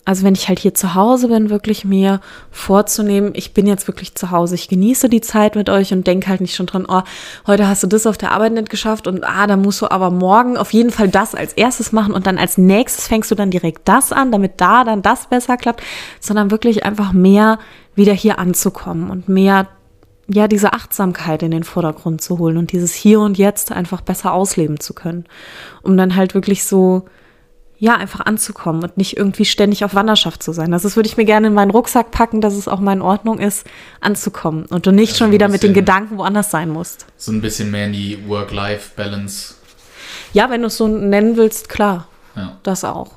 also 0.03 0.23
wenn 0.23 0.33
ich 0.33 0.47
halt 0.47 0.57
hier 0.57 0.73
zu 0.73 0.95
Hause 0.95 1.27
bin, 1.27 1.51
wirklich 1.51 1.85
mir 1.85 2.21
vorzunehmen, 2.49 3.33
ich 3.35 3.53
bin 3.53 3.67
jetzt 3.67 3.87
wirklich 3.87 4.15
zu 4.15 4.31
Hause, 4.31 4.55
ich 4.55 4.67
genieße 4.67 5.09
die 5.09 5.21
Zeit 5.21 5.55
mit 5.55 5.69
euch 5.69 5.93
und 5.93 6.07
denke 6.07 6.27
halt 6.27 6.41
nicht 6.41 6.55
schon 6.55 6.65
dran, 6.65 6.85
oh, 6.87 7.01
heute 7.45 7.67
hast 7.67 7.83
du 7.83 7.87
das 7.87 8.07
auf 8.07 8.17
der 8.17 8.31
Arbeit 8.31 8.53
nicht 8.53 8.69
geschafft 8.69 9.05
und 9.05 9.23
ah, 9.23 9.45
da 9.45 9.57
musst 9.57 9.81
du 9.81 9.91
aber 9.91 10.09
morgen 10.09 10.57
auf 10.57 10.73
jeden 10.73 10.89
Fall 10.89 11.07
das 11.07 11.35
als 11.35 11.53
erstes 11.53 11.91
machen 11.91 12.13
und 12.13 12.25
dann 12.25 12.39
als 12.39 12.57
nächstes 12.57 13.07
fängst 13.07 13.29
du 13.29 13.35
dann 13.35 13.51
direkt 13.51 13.87
das 13.87 14.11
an, 14.11 14.31
damit 14.31 14.53
da 14.57 14.83
dann 14.83 15.03
das 15.03 15.27
besser 15.27 15.55
klappt, 15.55 15.83
sondern 16.19 16.49
wirklich 16.49 16.83
einfach 16.83 17.13
mehr 17.13 17.59
wieder 17.93 18.13
hier 18.13 18.39
anzukommen 18.39 19.11
und 19.11 19.29
mehr 19.29 19.67
ja, 20.27 20.47
diese 20.47 20.73
Achtsamkeit 20.73 21.43
in 21.43 21.51
den 21.51 21.63
Vordergrund 21.63 22.21
zu 22.21 22.39
holen 22.39 22.57
und 22.57 22.71
dieses 22.71 22.93
Hier 22.93 23.19
und 23.19 23.37
Jetzt 23.37 23.71
einfach 23.71 24.01
besser 24.01 24.33
ausleben 24.33 24.79
zu 24.79 24.93
können, 24.93 25.25
um 25.81 25.97
dann 25.97 26.15
halt 26.15 26.33
wirklich 26.33 26.63
so 26.63 27.05
ja, 27.82 27.96
einfach 27.96 28.20
anzukommen 28.20 28.84
und 28.84 28.96
nicht 28.98 29.17
irgendwie 29.17 29.44
ständig 29.44 29.84
auf 29.84 29.96
Wanderschaft 29.96 30.44
zu 30.44 30.54
sein. 30.54 30.72
Also 30.72 30.88
das 30.88 30.96
würde 30.96 31.10
ich 31.10 31.17
mir 31.17 31.26
gerne 31.26 31.48
in 31.48 31.56
meinen 31.56 31.72
Rucksack 31.72 32.12
packen, 32.12 32.39
dass 32.39 32.54
es 32.54 32.67
auch 32.67 32.80
mal 32.80 32.94
in 32.94 33.02
Ordnung 33.02 33.39
ist, 33.39 33.65
anzukommen 34.02 34.67
und 34.67 34.86
du 34.86 34.91
nicht 34.91 35.13
also 35.13 35.26
schon 35.26 35.32
wieder 35.32 35.48
mit 35.48 35.63
den 35.63 35.74
Gedanken 35.74 36.20
woanders 36.20 36.52
sein 36.52 36.70
musst. 36.70 37.08
So 37.17 37.32
ein 37.32 37.41
bisschen 37.41 37.72
mehr 37.72 37.88
in 37.88 37.94
die 37.94 38.20
Work-Life-Balance. 38.28 39.56
Ja, 40.32 40.52
wenn 40.52 40.62
du 40.62 40.67
es 40.67 40.78
so 40.78 40.88
nennen 40.88 41.38
willst, 41.38 41.70
klar. 41.70 42.08
Ja. 42.36 42.56
Das 42.62 42.84
auch. 42.84 43.13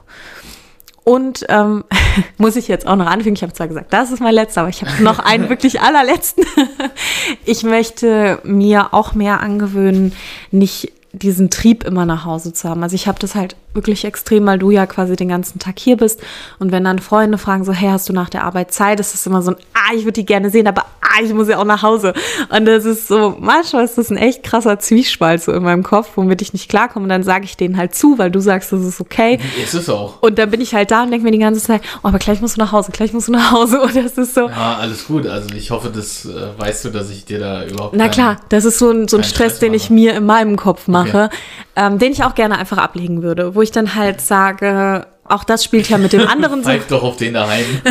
Und 1.04 1.44
ähm, 1.50 1.84
muss 2.38 2.56
ich 2.56 2.66
jetzt 2.66 2.86
auch 2.86 2.96
noch 2.96 3.06
anfügen, 3.06 3.36
ich 3.36 3.42
habe 3.42 3.52
zwar 3.52 3.68
gesagt, 3.68 3.92
das 3.92 4.10
ist 4.12 4.20
mein 4.20 4.34
letzter, 4.34 4.62
aber 4.62 4.70
ich 4.70 4.82
habe 4.82 5.02
noch 5.02 5.18
einen 5.18 5.48
wirklich 5.50 5.82
allerletzten. 5.82 6.46
ich 7.44 7.64
möchte 7.64 8.40
mir 8.44 8.94
auch 8.94 9.12
mehr 9.12 9.40
angewöhnen, 9.40 10.14
nicht 10.50 10.90
diesen 11.12 11.50
Trieb 11.50 11.84
immer 11.84 12.06
nach 12.06 12.24
Hause 12.24 12.54
zu 12.54 12.66
haben. 12.66 12.82
Also 12.82 12.94
ich 12.94 13.06
habe 13.06 13.18
das 13.18 13.34
halt 13.34 13.56
wirklich 13.74 14.04
extrem, 14.04 14.46
weil 14.46 14.58
du 14.58 14.70
ja 14.70 14.86
quasi 14.86 15.16
den 15.16 15.28
ganzen 15.28 15.58
Tag 15.58 15.78
hier 15.78 15.96
bist. 15.96 16.20
Und 16.58 16.72
wenn 16.72 16.84
dann 16.84 16.98
Freunde 16.98 17.38
fragen 17.38 17.64
so, 17.64 17.72
hey, 17.72 17.90
hast 17.90 18.08
du 18.08 18.12
nach 18.12 18.30
der 18.30 18.44
Arbeit 18.44 18.72
Zeit? 18.72 18.98
Das 18.98 19.14
ist 19.14 19.26
immer 19.26 19.42
so 19.42 19.52
ein, 19.52 19.56
ah, 19.74 19.94
ich 19.94 20.04
würde 20.04 20.12
die 20.12 20.26
gerne 20.26 20.50
sehen, 20.50 20.66
aber 20.66 20.84
ah, 21.14 21.22
ich 21.22 21.32
muss 21.32 21.48
ja 21.48 21.58
auch 21.58 21.64
nach 21.64 21.82
Hause. 21.82 22.12
Und 22.50 22.64
das 22.64 22.84
ist 22.84 23.08
so, 23.08 23.36
manchmal 23.38 23.84
ist 23.84 23.98
das 23.98 24.10
ein 24.10 24.16
echt 24.16 24.42
krasser 24.42 24.78
Zwiespalt 24.78 25.42
so 25.42 25.52
in 25.52 25.62
meinem 25.62 25.82
Kopf, 25.82 26.10
womit 26.16 26.42
ich 26.42 26.52
nicht 26.52 26.68
klarkomme. 26.68 27.04
Und 27.04 27.10
dann 27.10 27.22
sage 27.22 27.44
ich 27.44 27.56
denen 27.56 27.76
halt 27.76 27.94
zu, 27.94 28.18
weil 28.18 28.30
du 28.30 28.40
sagst, 28.40 28.72
das 28.72 28.82
ist 28.82 29.00
okay. 29.00 29.38
Ist 29.62 29.74
es 29.74 29.88
auch. 29.88 30.22
Und 30.22 30.38
dann 30.38 30.50
bin 30.50 30.60
ich 30.60 30.74
halt 30.74 30.90
da 30.90 31.02
und 31.02 31.10
denke 31.10 31.24
mir 31.24 31.32
die 31.32 31.38
ganze 31.38 31.62
Zeit, 31.62 31.82
oh, 32.02 32.08
aber 32.08 32.18
gleich 32.18 32.40
musst 32.40 32.56
du 32.56 32.60
nach 32.60 32.72
Hause, 32.72 32.92
gleich 32.92 33.12
musst 33.12 33.28
du 33.28 33.32
nach 33.32 33.52
Hause. 33.52 33.80
Und 33.84 33.96
das 33.96 34.16
ist 34.18 34.34
so. 34.34 34.48
Ja, 34.48 34.78
alles 34.80 35.06
gut. 35.06 35.26
Also 35.26 35.54
ich 35.54 35.70
hoffe, 35.70 35.90
das 35.94 36.24
äh, 36.24 36.58
weißt 36.58 36.86
du, 36.86 36.90
dass 36.90 37.10
ich 37.10 37.24
dir 37.24 37.38
da 37.38 37.64
überhaupt. 37.64 37.94
Na 37.96 38.08
klar, 38.08 38.38
das 38.48 38.64
ist 38.64 38.78
so 38.78 38.90
ein, 38.90 39.08
so 39.08 39.16
ein 39.16 39.24
Stress, 39.24 39.56
Stress 39.56 39.58
den 39.60 39.74
ich 39.74 39.90
mir 39.90 40.14
in 40.14 40.26
meinem 40.26 40.56
Kopf 40.56 40.88
mache, 40.88 41.24
okay. 41.24 41.36
ähm, 41.76 41.98
den 41.98 42.12
ich 42.12 42.24
auch 42.24 42.34
gerne 42.34 42.58
einfach 42.58 42.78
ablegen 42.78 43.22
würde, 43.22 43.54
wo 43.54 43.62
ich 43.64 43.72
dann 43.72 43.94
halt 43.94 44.20
sage, 44.20 45.06
auch 45.26 45.44
das 45.44 45.64
spielt 45.64 45.88
ja 45.88 45.98
mit 45.98 46.12
dem 46.12 46.26
anderen 46.26 46.62
so. 46.62 46.70
Doch 46.88 47.02
auf 47.02 47.16
den 47.16 47.34
daheim. 47.34 47.64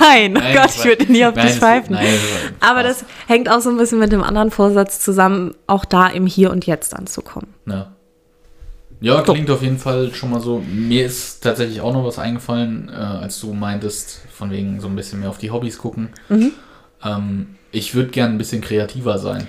nein, 0.00 0.36
oh 0.36 0.54
Gott, 0.54 0.70
ich 0.76 0.84
würde 0.84 1.10
nie 1.10 1.24
auf 1.24 1.34
nein, 1.34 1.46
dich 1.46 1.56
pfeifen. 1.56 1.94
Nein, 1.94 2.18
Aber 2.60 2.82
das 2.82 3.04
hängt 3.26 3.50
auch 3.50 3.60
so 3.60 3.70
ein 3.70 3.76
bisschen 3.76 3.98
mit 3.98 4.12
dem 4.12 4.22
anderen 4.22 4.50
Vorsatz 4.50 5.00
zusammen, 5.00 5.54
auch 5.66 5.84
da 5.84 6.06
im 6.08 6.26
Hier 6.26 6.50
und 6.50 6.66
Jetzt 6.66 6.94
anzukommen. 6.94 7.52
Ja. 7.66 7.92
Ja, 9.00 9.20
klingt 9.22 9.48
so. 9.48 9.54
auf 9.54 9.62
jeden 9.62 9.78
Fall 9.78 10.14
schon 10.14 10.30
mal 10.30 10.40
so. 10.40 10.60
Mir 10.60 11.04
ist 11.04 11.42
tatsächlich 11.42 11.80
auch 11.80 11.92
noch 11.92 12.04
was 12.04 12.20
eingefallen, 12.20 12.88
äh, 12.88 12.94
als 12.94 13.40
du 13.40 13.52
meintest, 13.52 14.20
von 14.32 14.52
wegen 14.52 14.80
so 14.80 14.86
ein 14.86 14.94
bisschen 14.94 15.18
mehr 15.18 15.28
auf 15.28 15.38
die 15.38 15.50
Hobbys 15.50 15.78
gucken. 15.78 16.10
Mhm. 16.28 16.52
Ähm, 17.04 17.56
ich 17.72 17.96
würde 17.96 18.10
gern 18.10 18.30
ein 18.30 18.38
bisschen 18.38 18.60
kreativer 18.60 19.18
sein. 19.18 19.48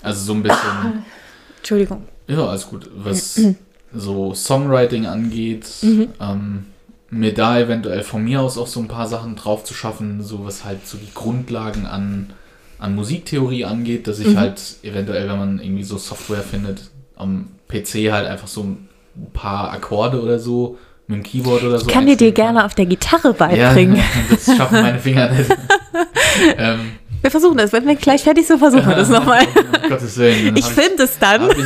Also 0.00 0.22
so 0.24 0.34
ein 0.34 0.44
bisschen. 0.44 1.04
Entschuldigung. 1.56 2.06
Ja, 2.28 2.46
alles 2.46 2.68
gut. 2.68 2.88
Was 2.94 3.40
so 3.94 4.34
Songwriting 4.34 5.06
angeht, 5.06 5.66
Mhm. 5.82 6.08
ähm, 6.20 6.66
mir 7.10 7.34
da 7.34 7.58
eventuell 7.60 8.02
von 8.02 8.24
mir 8.24 8.40
aus 8.40 8.56
auch 8.56 8.66
so 8.66 8.80
ein 8.80 8.88
paar 8.88 9.06
Sachen 9.06 9.36
drauf 9.36 9.64
zu 9.64 9.74
schaffen, 9.74 10.22
so 10.22 10.44
was 10.44 10.64
halt 10.64 10.86
so 10.86 10.96
die 10.96 11.12
Grundlagen 11.12 11.84
an, 11.86 12.32
an 12.78 12.94
Musiktheorie 12.94 13.64
angeht, 13.66 14.06
dass 14.06 14.18
ich 14.18 14.28
Mhm. 14.28 14.38
halt 14.38 14.60
eventuell, 14.82 15.28
wenn 15.28 15.38
man 15.38 15.58
irgendwie 15.60 15.84
so 15.84 15.98
Software 15.98 16.42
findet, 16.42 16.90
am 17.16 17.48
PC 17.68 18.10
halt 18.12 18.26
einfach 18.26 18.48
so 18.48 18.62
ein 18.62 18.88
paar 19.34 19.70
Akkorde 19.72 20.22
oder 20.22 20.38
so 20.38 20.78
mit 21.06 21.18
dem 21.18 21.22
Keyboard 21.22 21.62
oder 21.64 21.78
so. 21.78 21.86
Ich 21.86 21.92
kann 21.92 22.06
dir 22.06 22.16
dir 22.16 22.32
gerne 22.32 22.64
auf 22.64 22.74
der 22.74 22.86
Gitarre 22.86 23.34
beibringen. 23.34 23.96
Ja, 23.96 24.02
das 24.30 24.56
schaffen 24.56 24.80
meine 24.80 24.98
Finger 24.98 25.28
nicht. 25.30 25.50
ähm, 26.56 26.92
Wir 27.22 27.30
versuchen 27.30 27.56
das. 27.56 27.72
Wenn 27.72 27.86
wir 27.86 27.94
gleich 27.94 28.22
fertig 28.22 28.46
sind, 28.46 28.58
versuchen 28.58 28.86
wir 28.86 28.96
das 28.96 29.08
nochmal. 29.08 29.46
Um 29.82 29.88
Gottes 29.88 30.16
Willen. 30.18 30.56
Ich 30.56 30.66
finde 30.66 31.04
es 31.04 31.18
dann. 31.18 31.50
Ich, 31.50 31.56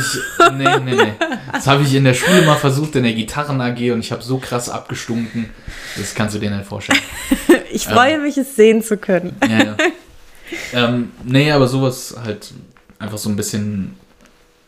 nee, 0.53 0.79
nee, 0.85 0.95
nee. 0.95 1.13
Das 1.51 1.67
habe 1.67 1.83
ich 1.83 1.93
in 1.93 2.03
der 2.03 2.13
Schule 2.13 2.43
mal 2.43 2.55
versucht, 2.55 2.95
in 2.95 3.03
der 3.03 3.13
Gitarren-AG 3.13 3.91
und 3.91 3.99
ich 3.99 4.11
habe 4.11 4.21
so 4.21 4.37
krass 4.37 4.69
abgestunken. 4.69 5.49
Das 5.97 6.13
kannst 6.13 6.35
du 6.35 6.39
dir 6.39 6.51
nicht 6.51 6.65
vorstellen. 6.65 6.99
Ich 7.69 7.85
freue 7.85 8.17
mich, 8.19 8.37
es 8.37 8.55
sehen 8.55 8.81
zu 8.81 8.97
können. 8.97 9.35
Ja, 9.47 9.57
ja. 9.65 9.75
ähm, 10.73 11.11
nee, 11.23 11.51
aber 11.51 11.67
sowas 11.67 12.15
halt 12.23 12.53
einfach 12.97 13.17
so 13.17 13.29
ein 13.29 13.35
bisschen, 13.35 13.95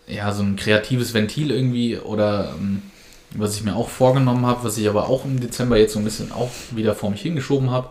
ja, 0.06 0.32
so 0.32 0.44
ein 0.44 0.58
kreatives 0.58 1.14
Ventil 1.14 1.50
irgendwie 1.50 1.98
oder 1.98 2.54
ähm, 2.60 2.84
was 3.32 3.56
ich 3.56 3.64
mir 3.64 3.76
auch 3.76 3.90
vorgenommen 3.90 4.46
habe, 4.46 4.64
was 4.64 4.78
ich 4.78 4.88
aber 4.88 5.08
auch 5.08 5.26
im 5.26 5.40
Dezember 5.40 5.78
jetzt 5.78 5.94
so 5.94 6.00
ein 6.00 6.06
bisschen 6.06 6.32
auch 6.32 6.52
wieder 6.72 6.94
vor 6.94 7.10
mich 7.10 7.22
hingeschoben 7.22 7.72
habe. 7.72 7.90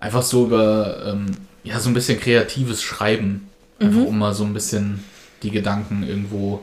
Einfach 0.00 0.22
so 0.22 0.46
über, 0.46 1.04
ähm, 1.06 1.26
ja, 1.64 1.78
so 1.80 1.88
ein 1.90 1.94
bisschen 1.94 2.18
kreatives 2.20 2.82
Schreiben. 2.82 3.48
Einfach 3.78 4.02
um 4.04 4.18
mal 4.18 4.34
so 4.34 4.44
ein 4.44 4.52
bisschen 4.52 5.02
die 5.42 5.50
Gedanken 5.50 6.02
irgendwo 6.06 6.60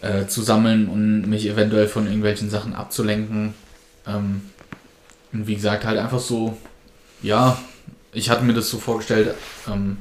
äh, 0.00 0.26
zu 0.26 0.42
sammeln 0.42 0.88
und 0.88 1.22
mich 1.28 1.46
eventuell 1.46 1.88
von 1.88 2.06
irgendwelchen 2.06 2.48
Sachen 2.50 2.74
abzulenken. 2.74 3.54
Ähm, 4.06 4.42
und 5.32 5.46
wie 5.46 5.54
gesagt, 5.54 5.84
halt 5.84 5.98
einfach 5.98 6.20
so, 6.20 6.56
ja, 7.22 7.58
ich 8.12 8.30
hatte 8.30 8.44
mir 8.44 8.54
das 8.54 8.70
so 8.70 8.78
vorgestellt, 8.78 9.34
ähm, 9.70 9.98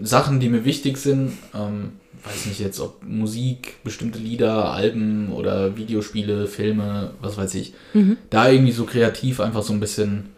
Sachen, 0.00 0.40
die 0.40 0.48
mir 0.48 0.64
wichtig 0.64 0.98
sind, 0.98 1.32
ähm, 1.54 1.92
weiß 2.24 2.46
nicht 2.46 2.60
jetzt, 2.60 2.78
ob 2.80 3.02
Musik, 3.02 3.82
bestimmte 3.82 4.18
Lieder, 4.18 4.70
Alben 4.72 5.32
oder 5.32 5.76
Videospiele, 5.76 6.46
Filme, 6.46 7.12
was 7.20 7.36
weiß 7.36 7.54
ich, 7.56 7.74
Mhm. 7.94 8.16
da 8.30 8.48
irgendwie 8.48 8.72
so 8.72 8.84
kreativ 8.84 9.40
einfach 9.40 9.62
so 9.62 9.72
ein 9.72 9.80
bisschen 9.80 10.30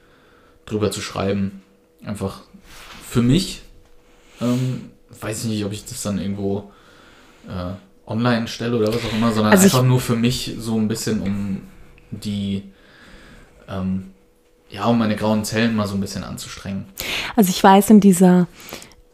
drüber 0.66 0.90
zu 0.90 1.00
schreiben. 1.02 1.60
Einfach 2.04 2.42
für 3.08 3.22
mich. 3.22 3.62
Ähm, 4.40 4.90
weiß 5.20 5.44
ich 5.44 5.50
nicht, 5.50 5.64
ob 5.64 5.72
ich 5.72 5.84
das 5.84 6.02
dann 6.02 6.18
irgendwo 6.18 6.72
äh, 7.48 7.72
online 8.06 8.48
stelle 8.48 8.76
oder 8.76 8.88
was 8.88 9.04
auch 9.04 9.12
immer, 9.12 9.32
sondern 9.32 9.52
Also 9.52 9.64
einfach 9.64 9.82
nur 9.82 10.00
für 10.00 10.16
mich 10.16 10.54
so 10.58 10.76
ein 10.76 10.88
bisschen 10.88 11.20
um 11.20 11.62
die, 12.10 12.64
ähm, 13.68 14.10
ja, 14.70 14.84
um 14.86 14.98
meine 14.98 15.16
grauen 15.16 15.44
Zellen 15.44 15.74
mal 15.76 15.86
so 15.86 15.94
ein 15.94 16.00
bisschen 16.00 16.24
anzustrengen. 16.24 16.86
Also 17.36 17.50
ich 17.50 17.62
weiß, 17.62 17.90
in 17.90 18.00
dieser 18.00 18.46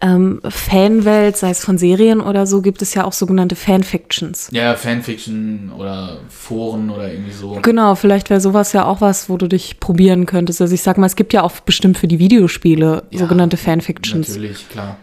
ähm, 0.02 0.40
Fanwelt, 0.48 1.36
sei 1.36 1.50
es 1.50 1.62
von 1.64 1.76
Serien 1.76 2.20
oder 2.20 2.46
so, 2.46 2.62
gibt 2.62 2.80
es 2.80 2.94
ja 2.94 3.04
auch 3.04 3.12
sogenannte 3.12 3.54
Fanfictions. 3.54 4.48
Ja, 4.50 4.74
Fanfiction 4.74 5.70
oder 5.76 6.20
Foren 6.30 6.88
oder 6.90 7.12
irgendwie 7.12 7.32
so. 7.32 7.58
Genau, 7.62 7.94
vielleicht 7.94 8.30
wäre 8.30 8.40
sowas 8.40 8.72
ja 8.72 8.86
auch 8.86 9.00
was, 9.02 9.28
wo 9.28 9.36
du 9.36 9.46
dich 9.46 9.78
probieren 9.78 10.24
könntest. 10.26 10.60
Also 10.62 10.74
ich 10.74 10.82
sag 10.82 10.96
mal, 10.96 11.06
es 11.06 11.16
gibt 11.16 11.32
ja 11.34 11.42
auch 11.42 11.52
bestimmt 11.60 11.98
für 11.98 12.08
die 12.08 12.18
Videospiele 12.18 13.02
Ja, 13.10 13.18
sogenannte 13.18 13.56
Fanfictions. 13.58 14.28
Natürlich, 14.28 14.68
klar. 14.70 14.96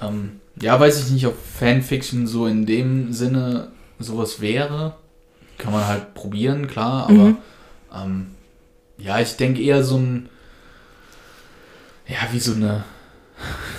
Ähm, 0.00 0.38
ja, 0.60 0.78
weiß 0.78 1.00
ich 1.04 1.10
nicht, 1.10 1.26
ob 1.26 1.34
Fanfiction 1.58 2.26
so 2.28 2.46
in 2.46 2.64
dem 2.66 3.12
Sinne 3.12 3.68
sowas 3.98 4.40
wäre. 4.40 4.94
Kann 5.58 5.72
man 5.72 5.86
halt 5.86 6.14
probieren, 6.14 6.68
klar, 6.68 7.04
aber 7.04 7.12
Mhm. 7.12 7.36
ähm, 7.92 8.26
ja, 8.98 9.18
ich 9.20 9.36
denke 9.36 9.60
eher 9.62 9.82
so 9.82 9.96
ein, 9.96 10.28
ja, 12.06 12.16
wie 12.32 12.38
so 12.38 12.52
eine 12.54 12.84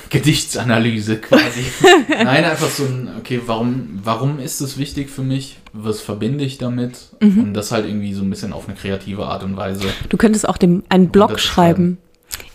Gedichtsanalyse 0.09 1.17
quasi. 1.17 1.65
Nein, 2.09 2.43
einfach 2.43 2.69
so 2.69 2.83
ein, 2.83 3.09
okay, 3.19 3.41
warum, 3.45 3.99
warum 4.03 4.39
ist 4.39 4.59
es 4.61 4.77
wichtig 4.77 5.09
für 5.09 5.21
mich? 5.21 5.57
Was 5.73 6.01
verbinde 6.01 6.43
ich 6.43 6.57
damit? 6.57 7.09
Mhm. 7.19 7.43
Und 7.43 7.53
das 7.53 7.71
halt 7.71 7.85
irgendwie 7.85 8.13
so 8.13 8.23
ein 8.23 8.29
bisschen 8.29 8.53
auf 8.53 8.67
eine 8.67 8.75
kreative 8.75 9.25
Art 9.25 9.43
und 9.43 9.55
Weise. 9.55 9.87
Du 10.09 10.17
könntest 10.17 10.49
auch 10.49 10.57
dem, 10.57 10.83
einen 10.89 11.09
Blog 11.09 11.31
das 11.31 11.41
schreiben. 11.41 11.99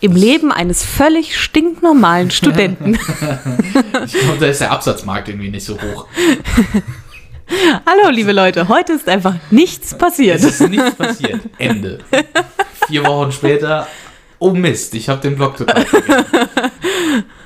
Im 0.00 0.16
Leben 0.16 0.52
eines 0.52 0.84
völlig 0.84 1.38
stinknormalen 1.38 2.30
Studenten. 2.32 2.94
Ich 2.94 4.12
glaube, 4.12 4.38
da 4.40 4.46
ist 4.46 4.60
der 4.60 4.72
Absatzmarkt 4.72 5.28
irgendwie 5.28 5.50
nicht 5.50 5.64
so 5.64 5.74
hoch. 5.80 6.06
Hallo, 7.86 8.10
liebe 8.10 8.32
Leute, 8.32 8.68
heute 8.68 8.94
ist 8.94 9.08
einfach 9.08 9.34
nichts 9.50 9.96
passiert. 9.96 10.36
Es 10.36 10.60
ist 10.60 10.68
nichts 10.68 10.94
passiert. 10.94 11.40
Ende. 11.58 11.98
Vier 12.86 13.04
Wochen 13.06 13.32
später, 13.32 13.86
oh 14.44 14.54
Mist, 14.54 14.94
ich 14.94 15.08
habe 15.08 15.20
den 15.20 15.36
Blog 15.36 15.56
total 15.56 15.84
vergessen. 15.86 16.24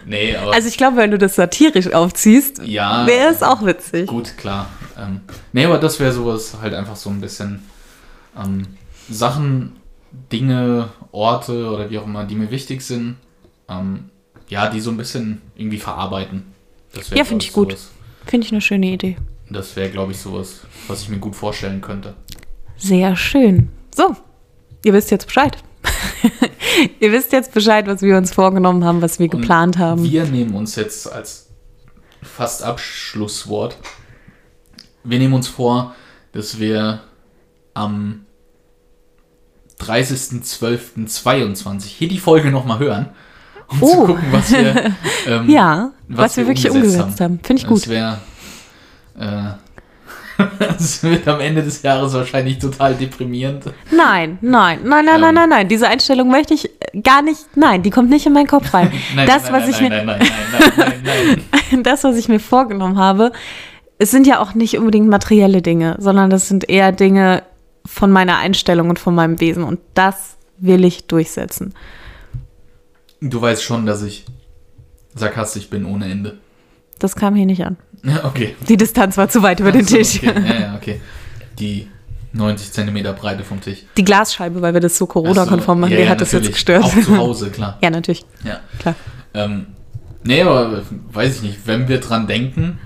Nee, 0.07 0.35
aber 0.35 0.55
Also 0.55 0.69
ich 0.69 0.79
glaube, 0.79 0.97
wenn 0.97 1.11
du 1.11 1.19
das 1.19 1.35
satirisch 1.35 1.93
aufziehst, 1.93 2.63
ja, 2.65 3.07
wäre 3.07 3.31
es 3.31 3.43
auch 3.43 3.63
witzig. 3.65 4.07
gut, 4.07 4.39
klar. 4.39 4.71
Ähm, 4.99 5.21
nee, 5.53 5.67
aber 5.67 5.77
das 5.77 6.01
wäre 6.01 6.13
sowas 6.13 6.57
halt 6.63 6.73
einfach 6.73 6.97
so 6.97 7.11
ein 7.11 7.21
bisschen 7.21 7.63
ähm, 8.43 8.67
Sachen, 9.11 9.77
Dinge, 10.33 10.89
Orte 11.13 11.69
oder 11.69 11.91
wie 11.91 11.99
auch 11.99 12.05
immer, 12.07 12.25
die 12.25 12.37
mir 12.37 12.51
wichtig 12.51 12.81
sind. 12.81 13.17
Ähm, 13.69 14.09
ja, 14.49 14.71
die 14.71 14.81
so 14.81 14.91
ein 14.91 14.97
bisschen 14.97 15.43
irgendwie 15.57 15.77
verarbeiten. 15.79 16.55
Ja, 16.95 17.03
glaub 17.11 17.27
find 17.27 17.45
ich 17.45 17.53
gut. 17.53 17.77
Finde 18.25 18.47
ich 18.47 18.53
eine 18.53 18.63
schöne 18.63 18.87
Idee. 18.87 19.17
Das 19.51 19.77
wäre, 19.77 19.91
glaube 19.91 20.13
ich, 20.13 20.19
sowas, 20.19 20.61
was 20.87 21.03
ich 21.03 21.11
mir 21.11 21.19
gut 21.19 21.37
vorstellen 21.37 21.83
könnte. 21.83 22.15
Sehr 22.79 23.15
schön. 23.15 23.69
So, 23.95 24.17
ihr 24.87 24.95
wisst 24.95 25.11
jetzt 25.11 25.27
Bescheid. 25.27 25.59
ihr 27.01 27.13
wisst 27.13 27.33
jetzt 27.33 27.53
Bescheid, 27.55 27.87
was 27.87 28.03
wir 28.03 28.17
uns 28.17 28.33
vorgenommen 28.33 28.85
haben, 28.85 29.03
was 29.03 29.19
wir 29.19 29.33
Und 29.33 29.41
geplant 29.41 29.79
haben. 29.79 30.03
Wir 30.05 30.25
nehmen 30.25 30.55
uns 30.55 30.77
jetzt 30.77 31.11
als 31.13 31.49
fast 32.23 32.63
Abschlusswort. 32.63 33.77
Wir 35.05 35.19
nehmen 35.19 35.35
uns 35.35 35.49
vor, 35.49 35.95
dass 36.33 36.59
wir 36.59 37.01
am 37.75 38.25
30.12.22 39.81 41.85
hier 41.87 42.09
die 42.09 42.19
Folge 42.19 42.51
nochmal 42.51 42.79
hören, 42.81 43.11
um 43.69 43.79
zu 43.79 43.85
Oh. 43.87 44.07
gucken, 44.07 44.25
was 44.33 44.51
wir, 44.51 44.93
ähm, 45.27 45.49
ja, 45.49 45.93
was, 46.09 46.19
was 46.19 46.37
wir 46.37 46.45
wir 46.45 46.49
wirklich 46.55 46.71
umgesetzt 46.71 46.99
umgesetzt 47.01 47.21
haben. 47.21 47.39
Finde 47.43 47.63
ich 47.63 47.69
Das 47.69 47.83
gut. 47.83 47.89
wäre. 47.89 48.19
Äh, 49.19 49.51
das 50.79 51.03
wird 51.03 51.27
am 51.29 51.41
Ende 51.41 51.63
des 51.63 51.83
Jahres 51.83 52.13
wahrscheinlich 52.15 52.59
total 52.59 52.95
deprimierend. 52.95 53.65
Nein, 53.91 54.39
nein, 54.41 54.81
nein, 54.85 55.05
nein, 55.05 55.15
Ähm. 55.17 55.21
nein, 55.21 55.35
nein, 55.35 55.49
nein. 55.49 55.69
Diese 55.69 55.89
Einstellung 55.89 56.29
möchte 56.31 56.55
ich 56.55 56.71
gar 57.03 57.23
nicht. 57.23 57.41
Nein, 57.57 57.83
die 57.83 57.91
kommt 57.91 58.11
nicht 58.11 58.27
in 58.27 58.33
meinen 58.33 58.47
Kopf 58.47 58.73
rein. 58.75 58.93
Nein, 59.15 59.27
das, 59.27 59.45
nein, 59.45 59.53
was 59.53 59.63
nein, 59.63 59.71
ich 59.71 59.81
nein, 59.81 59.91
mir, 59.91 60.05
nein, 60.05 60.19
nein, 60.19 60.29
nein, 60.53 60.73
nein, 60.77 61.03
nein, 61.05 61.45
nein. 61.71 61.83
das, 61.83 62.05
was 62.05 62.17
ich 62.17 62.29
mir 62.29 62.41
vorgenommen 62.41 62.99
habe, 62.99 63.33
es 63.99 64.11
sind 64.11 64.27
ja 64.27 64.41
auch 64.41 64.55
nicht 64.55 64.79
unbedingt 64.79 65.09
materielle 65.09 65.63
Dinge, 65.63 65.97
sondern 65.99 66.31
das 66.31 66.49
sind 66.49 66.69
eher 66.69 66.93
Dinge 66.93 67.43
von 67.85 68.11
meiner 68.11 68.39
Einstellung 68.39 68.91
und 68.91 68.99
von 68.99 69.15
meinem 69.15 69.41
Wesen. 69.41 69.65
Und 69.65 69.81
das 69.95 70.37
will 70.59 70.85
ich 70.85 71.07
durchsetzen. 71.07 71.75
Du 73.21 73.41
weißt 73.41 73.63
schon, 73.63 73.87
dass 73.87 74.03
ich 74.03 74.25
sarkastisch 75.15 75.69
bin 75.69 75.85
ohne 75.85 76.11
Ende. 76.11 76.39
Das 76.99 77.17
kam 77.17 77.35
hier 77.35 77.47
nicht 77.47 77.65
an. 77.65 77.77
Ja, 78.05 78.25
okay. 78.25 78.55
Die 78.69 78.77
Distanz 78.77 79.17
war 79.17 79.29
zu 79.29 79.43
weit 79.43 79.61
über 79.61 79.73
den 79.73 79.87
so, 79.87 79.97
Tisch. 79.97 80.17
Okay. 80.17 80.33
Ja, 80.35 80.61
ja, 80.61 80.75
okay. 80.77 81.01
Die 81.59 81.89
90 82.33 82.73
Zentimeter 82.73 83.13
Breite 83.13 83.43
vom 83.43 83.61
Tisch. 83.61 83.85
Die 83.97 84.05
Glasscheibe, 84.05 84.63
weil 84.63 84.75
wir 84.75 84.81
das 84.81 84.97
so 84.99 85.07
Corona-konform 85.07 85.81
machen, 85.81 85.93
Ach 85.93 85.97
so, 85.97 85.97
die 85.97 86.05
ja, 86.05 86.11
hat 86.11 86.19
ja, 86.19 86.25
das 86.25 86.33
jetzt 86.33 86.41
natürlich. 86.43 86.55
gestört. 86.55 86.85
Auch 86.85 87.01
zu 87.01 87.17
Hause, 87.17 87.51
klar. 87.53 87.79
Ja, 87.83 87.91
natürlich. 87.91 88.25
Ja. 88.45 88.61
Klar. 88.79 88.95
Ähm, 89.35 89.67
nee, 90.23 90.43
aber 90.43 90.83
weiß 91.13 91.37
ich 91.37 91.43
nicht. 91.43 91.59
Wenn 91.67 91.89
wir 91.89 92.01
dran 92.01 92.27
denken, 92.27 92.79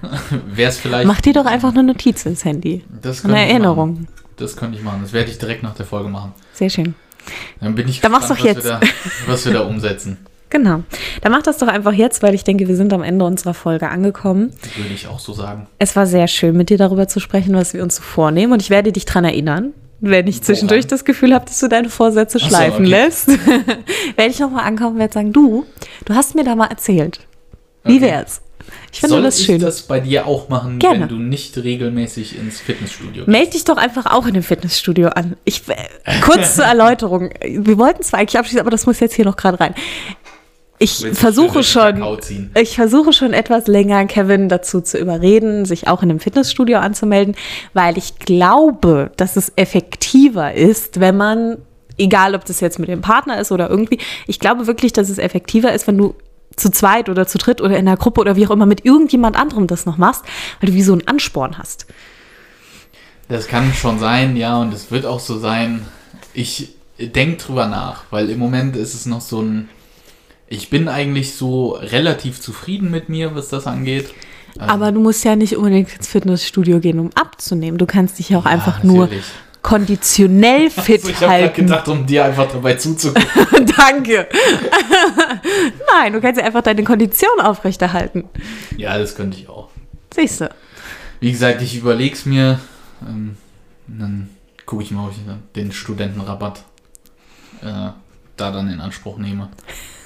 wäre 0.47 0.71
es 0.71 0.79
vielleicht. 0.79 1.07
Mach 1.07 1.21
dir 1.21 1.33
doch 1.33 1.47
einfach 1.47 1.71
eine 1.71 1.83
Notiz 1.83 2.25
ins 2.25 2.45
Handy. 2.45 2.85
das 3.03 3.25
Eine 3.25 3.47
Erinnerung. 3.49 3.95
Machen. 3.95 4.09
Das 4.37 4.57
könnte 4.57 4.79
ich 4.79 4.85
machen. 4.85 5.01
Das 5.03 5.13
werde 5.13 5.31
ich 5.31 5.39
direkt 5.39 5.63
nach 5.63 5.75
der 5.75 5.87
Folge 5.87 6.09
machen. 6.09 6.33
Sehr 6.55 6.71
schön. 6.71 6.95
Dann 7.61 7.75
bin 7.75 7.89
ich 7.89 8.01
Dann 8.01 8.11
mach's 8.13 8.29
gespannt, 8.29 8.59
doch 8.59 8.65
was, 8.65 8.65
Wir 8.65 8.81
da, 8.81 8.81
was 9.27 9.45
wir 9.47 9.53
da 9.53 9.61
umsetzen. 9.61 10.19
Genau. 10.53 10.83
Dann 11.23 11.33
mach 11.33 11.43
das 11.43 11.57
doch 11.57 11.67
einfach 11.67 11.95
jetzt, 11.95 12.23
weil 12.23 12.35
ich 12.35 12.45
denke, 12.45 12.69
wir 12.69 12.77
sind 12.77 12.93
am 12.93 13.03
Ende 13.03 13.25
unserer 13.25 13.55
Folge 13.55 13.89
angekommen. 13.89 14.53
Würde 14.77 14.93
ich 14.93 15.09
auch 15.09 15.19
so 15.19 15.33
sagen. 15.33 15.67
Es 15.79 15.97
war 15.97 16.07
sehr 16.07 16.29
schön, 16.29 16.55
mit 16.55 16.69
dir 16.69 16.77
darüber 16.77 17.09
zu 17.09 17.21
sprechen, 17.21 17.55
was 17.55 17.73
wir 17.73 17.83
uns 17.83 17.97
so 17.97 18.03
vornehmen. 18.03 18.53
Und 18.53 18.61
ich 18.61 18.69
werde 18.69 18.93
dich 18.93 19.07
daran 19.07 19.25
erinnern, 19.25 19.73
wenn 20.01 20.27
ich 20.27 20.43
zwischendurch 20.43 20.83
Woran? 20.83 20.91
das 20.91 21.05
Gefühl 21.07 21.33
habe, 21.33 21.47
dass 21.47 21.59
du 21.59 21.69
deine 21.69 21.89
Vorsätze 21.89 22.39
so, 22.39 22.47
schleifen 22.47 22.85
okay. 22.85 22.91
lässt. 22.91 23.29
werde 24.17 24.31
ich 24.31 24.41
nochmal 24.41 24.65
ankommen 24.67 24.93
und 24.95 24.99
werde 24.99 25.15
sagen, 25.15 25.33
du, 25.33 25.65
du 26.05 26.15
hast 26.15 26.35
mir 26.35 26.45
da 26.45 26.55
mal 26.55 26.67
erzählt. 26.67 27.21
Wie 27.85 27.97
Okay. 27.97 28.03
wär's? 28.03 28.43
Ich 28.93 29.01
finde 29.01 29.15
Soll 29.15 29.23
das 29.23 29.39
ich 29.39 29.47
schön. 29.47 29.61
das 29.61 29.83
bei 29.83 30.01
dir 30.01 30.27
auch 30.27 30.49
machen, 30.49 30.79
Gerne. 30.79 31.01
wenn 31.01 31.09
du 31.09 31.17
nicht 31.17 31.57
regelmäßig 31.57 32.39
ins 32.39 32.61
Fitnessstudio 32.61 33.25
gehst? 33.25 33.29
Meld 33.29 33.55
dich 33.55 33.65
doch 33.65 33.77
einfach 33.77 34.07
auch 34.07 34.27
in 34.27 34.35
dem 34.35 34.43
Fitnessstudio 34.43 35.09
an. 35.09 35.37
Ich, 35.45 35.63
äh, 35.69 35.75
kurz 36.21 36.57
zur 36.57 36.65
Erläuterung. 36.67 37.31
Wir 37.41 37.79
wollten 37.79 38.03
zwar 38.03 38.21
eigentlich 38.21 38.39
abschließen, 38.39 38.61
aber 38.61 38.71
das 38.71 38.87
muss 38.87 39.01
jetzt 39.01 39.15
hier 39.15 39.25
noch 39.25 39.37
gerade 39.37 39.59
rein. 39.59 39.75
Ich 40.83 41.07
versuche 41.13 41.63
schon, 41.63 42.03
ich 42.55 42.75
versuche 42.77 43.13
schon 43.13 43.33
etwas 43.33 43.67
länger, 43.67 44.05
Kevin 44.07 44.49
dazu 44.49 44.81
zu 44.81 44.99
überreden, 44.99 45.65
sich 45.65 45.89
auch 45.89 46.03
in 46.03 46.11
einem 46.11 46.21
Fitnessstudio 46.21 46.79
anzumelden, 46.79 47.35
weil 47.75 47.97
ich 47.99 48.19
glaube, 48.19 49.11
dass 49.17 49.37
es 49.37 49.53
effektiver 49.57 50.55
ist, 50.55 51.01
wenn 51.01 51.17
man, 51.17 51.59
egal 51.99 52.35
ob 52.35 52.45
das 52.45 52.61
jetzt 52.61 52.79
mit 52.79 52.89
dem 52.89 53.01
Partner 53.01 53.41
ist 53.41 53.53
oder 53.53 53.71
irgendwie, 53.71 53.99
ich 54.27 54.41
glaube 54.41 54.67
wirklich, 54.67 54.93
dass 54.93 55.09
es 55.09 55.19
effektiver 55.19 55.73
ist, 55.73 55.87
wenn 55.87 55.99
du 55.99 56.15
zu 56.57 56.71
zweit 56.71 57.09
oder 57.09 57.27
zu 57.27 57.39
dritt 57.39 57.61
oder 57.61 57.79
in 57.79 57.87
der 57.87 57.97
Gruppe 57.97 58.21
oder 58.21 58.37
wie 58.37 58.47
auch 58.47 58.51
immer 58.51 58.67
mit 58.67 58.85
irgendjemand 58.85 59.37
anderem 59.37 59.67
das 59.67 59.87
noch 59.87 59.99
machst, 59.99 60.25
weil 60.61 60.71
du 60.71 60.75
wie 60.75 60.83
so 60.83 60.93
einen 60.93 61.07
Ansporn 61.07 61.59
hast. 61.59 61.87
Das 63.29 63.47
kann 63.47 63.73
schon 63.73 63.99
sein, 63.99 64.37
ja, 64.37 64.61
und 64.61 64.75
es 64.75 64.91
wird 64.91 65.07
auch 65.07 65.21
so 65.21 65.39
sein. 65.39 65.87
Ich 66.35 66.75
denke 66.99 67.43
drüber 67.43 67.67
nach, 67.67 68.05
weil 68.11 68.29
im 68.29 68.39
Moment 68.39 68.77
ist 68.77 68.95
es 68.95 69.07
noch 69.07 69.21
so 69.21 69.41
ein. 69.41 69.69
Ich 70.55 70.69
bin 70.69 70.87
eigentlich 70.89 71.35
so 71.35 71.71
relativ 71.71 72.39
zufrieden 72.41 72.91
mit 72.91 73.09
mir, 73.09 73.35
was 73.35 73.49
das 73.49 73.67
angeht. 73.67 74.13
Ähm, 74.57 74.69
Aber 74.69 74.93
du 74.93 75.01
musst 75.01 75.25
ja 75.25 75.35
nicht 75.35 75.57
unbedingt 75.57 75.95
ins 75.97 76.09
Fitnessstudio 76.09 76.79
gehen, 76.79 76.99
um 76.99 77.09
abzunehmen. 77.15 77.79
Du 77.79 77.87
kannst 77.87 78.19
dich 78.19 78.29
ja 78.29 78.39
auch 78.39 78.45
Ja, 78.45 78.51
einfach 78.51 78.83
nur 78.83 79.05
natürlich. 79.07 79.25
konditionell 79.63 80.69
fit 80.69 81.01
Also 81.05 81.09
ich 81.09 81.15
habe 81.17 81.27
gerade 81.27 81.33
halten. 81.45 81.61
gedacht, 81.67 81.89
um 81.89 82.05
dir 82.05 82.27
einfach 82.27 82.53
dabei 82.53 82.75
zuzugucken. 82.75 83.25
Danke. 83.79 84.29
Nein, 85.95 86.13
du 86.13 86.21
kannst 86.21 86.39
ja 86.39 86.47
einfach 86.47 86.63
deine 86.63 86.85
Kondition 86.85 87.41
aufrechterhalten. 87.41 88.25
ja, 88.77 88.99
das 88.99 89.15
könnte 89.15 89.39
ich 89.39 89.49
auch. 89.49 89.69
Siehst 90.15 90.43
du. 90.43 90.51
Wie 91.21 91.33
gesagt, 91.33 91.63
ich 91.63 91.77
überlege 91.79 92.15
es 92.15 92.27
mir. 92.27 92.61
Ähm, 93.09 93.37
dann 93.89 94.29
gucke 94.67 94.83
ich 94.83 94.91
mal, 94.91 95.07
ob 95.07 95.13
ich 95.13 95.19
den 95.57 95.73
Studentenrabatt 95.73 96.63
äh, 97.63 97.89
da 98.37 98.51
dann 98.51 98.69
in 98.71 98.81
Anspruch 98.83 99.17
nehme. 99.17 99.49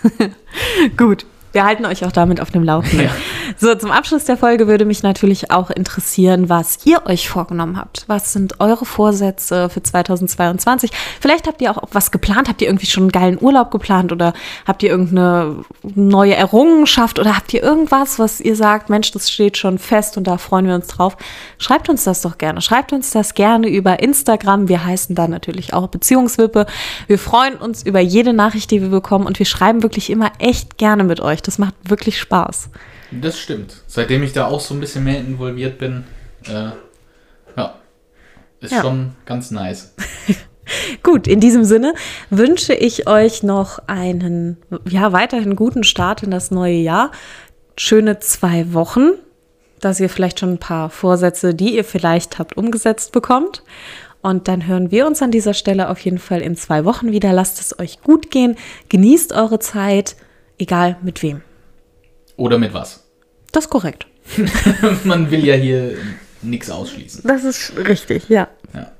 Gut. 0.96 1.26
Wir 1.56 1.64
halten 1.64 1.86
euch 1.86 2.04
auch 2.04 2.12
damit 2.12 2.42
auf 2.42 2.50
dem 2.50 2.64
Laufenden. 2.64 3.06
Ja. 3.06 3.10
So, 3.58 3.74
zum 3.74 3.90
Abschluss 3.90 4.24
der 4.24 4.36
Folge 4.36 4.66
würde 4.66 4.84
mich 4.84 5.02
natürlich 5.02 5.50
auch 5.50 5.70
interessieren, 5.70 6.50
was 6.50 6.80
ihr 6.84 7.06
euch 7.06 7.30
vorgenommen 7.30 7.78
habt. 7.78 8.04
Was 8.08 8.34
sind 8.34 8.60
eure 8.60 8.84
Vorsätze 8.84 9.70
für 9.70 9.82
2022? 9.82 10.90
Vielleicht 11.18 11.46
habt 11.46 11.62
ihr 11.62 11.70
auch 11.70 11.82
was 11.92 12.10
geplant. 12.10 12.50
Habt 12.50 12.60
ihr 12.60 12.68
irgendwie 12.68 12.84
schon 12.84 13.04
einen 13.04 13.12
geilen 13.12 13.38
Urlaub 13.40 13.70
geplant 13.70 14.12
oder 14.12 14.34
habt 14.66 14.82
ihr 14.82 14.90
irgendeine 14.90 15.64
neue 15.94 16.34
Errungenschaft 16.34 17.18
oder 17.18 17.34
habt 17.34 17.54
ihr 17.54 17.62
irgendwas, 17.62 18.18
was 18.18 18.42
ihr 18.42 18.56
sagt, 18.56 18.90
Mensch, 18.90 19.10
das 19.12 19.30
steht 19.30 19.56
schon 19.56 19.78
fest 19.78 20.18
und 20.18 20.26
da 20.26 20.36
freuen 20.36 20.66
wir 20.66 20.74
uns 20.74 20.88
drauf? 20.88 21.16
Schreibt 21.56 21.88
uns 21.88 22.04
das 22.04 22.20
doch 22.20 22.36
gerne. 22.36 22.60
Schreibt 22.60 22.92
uns 22.92 23.12
das 23.12 23.32
gerne 23.32 23.68
über 23.68 24.00
Instagram. 24.00 24.68
Wir 24.68 24.84
heißen 24.84 25.14
da 25.14 25.26
natürlich 25.26 25.72
auch 25.72 25.86
Beziehungswippe. 25.86 26.66
Wir 27.06 27.18
freuen 27.18 27.54
uns 27.54 27.82
über 27.82 28.00
jede 28.00 28.34
Nachricht, 28.34 28.70
die 28.70 28.82
wir 28.82 28.90
bekommen 28.90 29.24
und 29.24 29.38
wir 29.38 29.46
schreiben 29.46 29.82
wirklich 29.82 30.10
immer 30.10 30.32
echt 30.38 30.76
gerne 30.76 31.02
mit 31.02 31.20
euch. 31.20 31.45
Das 31.46 31.58
macht 31.58 31.74
wirklich 31.84 32.18
Spaß. 32.18 32.70
Das 33.12 33.38
stimmt. 33.38 33.82
Seitdem 33.86 34.22
ich 34.22 34.32
da 34.32 34.46
auch 34.46 34.60
so 34.60 34.74
ein 34.74 34.80
bisschen 34.80 35.04
mehr 35.04 35.18
involviert 35.20 35.78
bin, 35.78 36.04
äh, 36.48 36.70
ja, 37.56 37.74
ist 38.60 38.72
Ja. 38.72 38.80
schon 38.82 39.12
ganz 39.24 39.50
nice. 39.50 39.94
Gut, 41.04 41.28
in 41.28 41.38
diesem 41.38 41.64
Sinne 41.64 41.94
wünsche 42.30 42.74
ich 42.74 43.06
euch 43.06 43.44
noch 43.44 43.78
einen, 43.86 44.56
ja, 44.88 45.12
weiterhin 45.12 45.54
guten 45.54 45.84
Start 45.84 46.24
in 46.24 46.32
das 46.32 46.50
neue 46.50 46.74
Jahr. 46.78 47.12
Schöne 47.76 48.18
zwei 48.18 48.72
Wochen, 48.72 49.10
dass 49.80 50.00
ihr 50.00 50.08
vielleicht 50.08 50.40
schon 50.40 50.54
ein 50.54 50.58
paar 50.58 50.90
Vorsätze, 50.90 51.54
die 51.54 51.76
ihr 51.76 51.84
vielleicht 51.84 52.40
habt, 52.40 52.56
umgesetzt 52.56 53.12
bekommt. 53.12 53.62
Und 54.22 54.48
dann 54.48 54.66
hören 54.66 54.90
wir 54.90 55.06
uns 55.06 55.22
an 55.22 55.30
dieser 55.30 55.54
Stelle 55.54 55.88
auf 55.88 56.00
jeden 56.00 56.18
Fall 56.18 56.40
in 56.40 56.56
zwei 56.56 56.84
Wochen 56.84 57.12
wieder. 57.12 57.32
Lasst 57.32 57.60
es 57.60 57.78
euch 57.78 58.00
gut 58.02 58.32
gehen. 58.32 58.56
Genießt 58.88 59.32
eure 59.32 59.60
Zeit, 59.60 60.16
egal 60.58 60.96
mit 61.02 61.22
wem. 61.22 61.42
Oder 62.36 62.58
mit 62.58 62.74
was? 62.74 63.04
Das 63.52 63.64
ist 63.64 63.70
korrekt. 63.70 64.06
Man 65.04 65.30
will 65.30 65.44
ja 65.44 65.54
hier 65.54 65.96
nichts 66.42 66.70
ausschließen. 66.70 67.22
Das 67.24 67.44
ist 67.44 67.72
richtig, 67.76 68.28
ja. 68.28 68.48
Ja, 68.74 68.92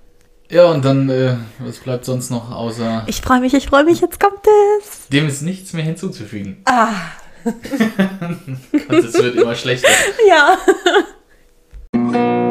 ja 0.51 0.65
und 0.71 0.85
dann, 0.85 1.09
äh, 1.11 1.37
was 1.59 1.79
bleibt 1.79 2.05
sonst 2.05 2.31
noch 2.31 2.51
außer 2.51 3.05
Ich 3.07 3.21
freue 3.21 3.41
mich, 3.41 3.55
ich 3.55 3.67
freue 3.67 3.85
mich, 3.85 4.01
jetzt 4.01 4.21
kommt 4.21 4.41
es. 4.81 5.09
dem 5.09 5.27
ist 5.27 5.43
nichts 5.43 5.73
mehr 5.73 5.85
hinzuzufügen. 5.85 6.63
Ah, 6.65 6.93
Und 7.47 9.05
es 9.05 9.15
wird 9.15 9.37
immer 9.37 9.55
schlechter. 9.55 9.89
ja. 10.29 10.59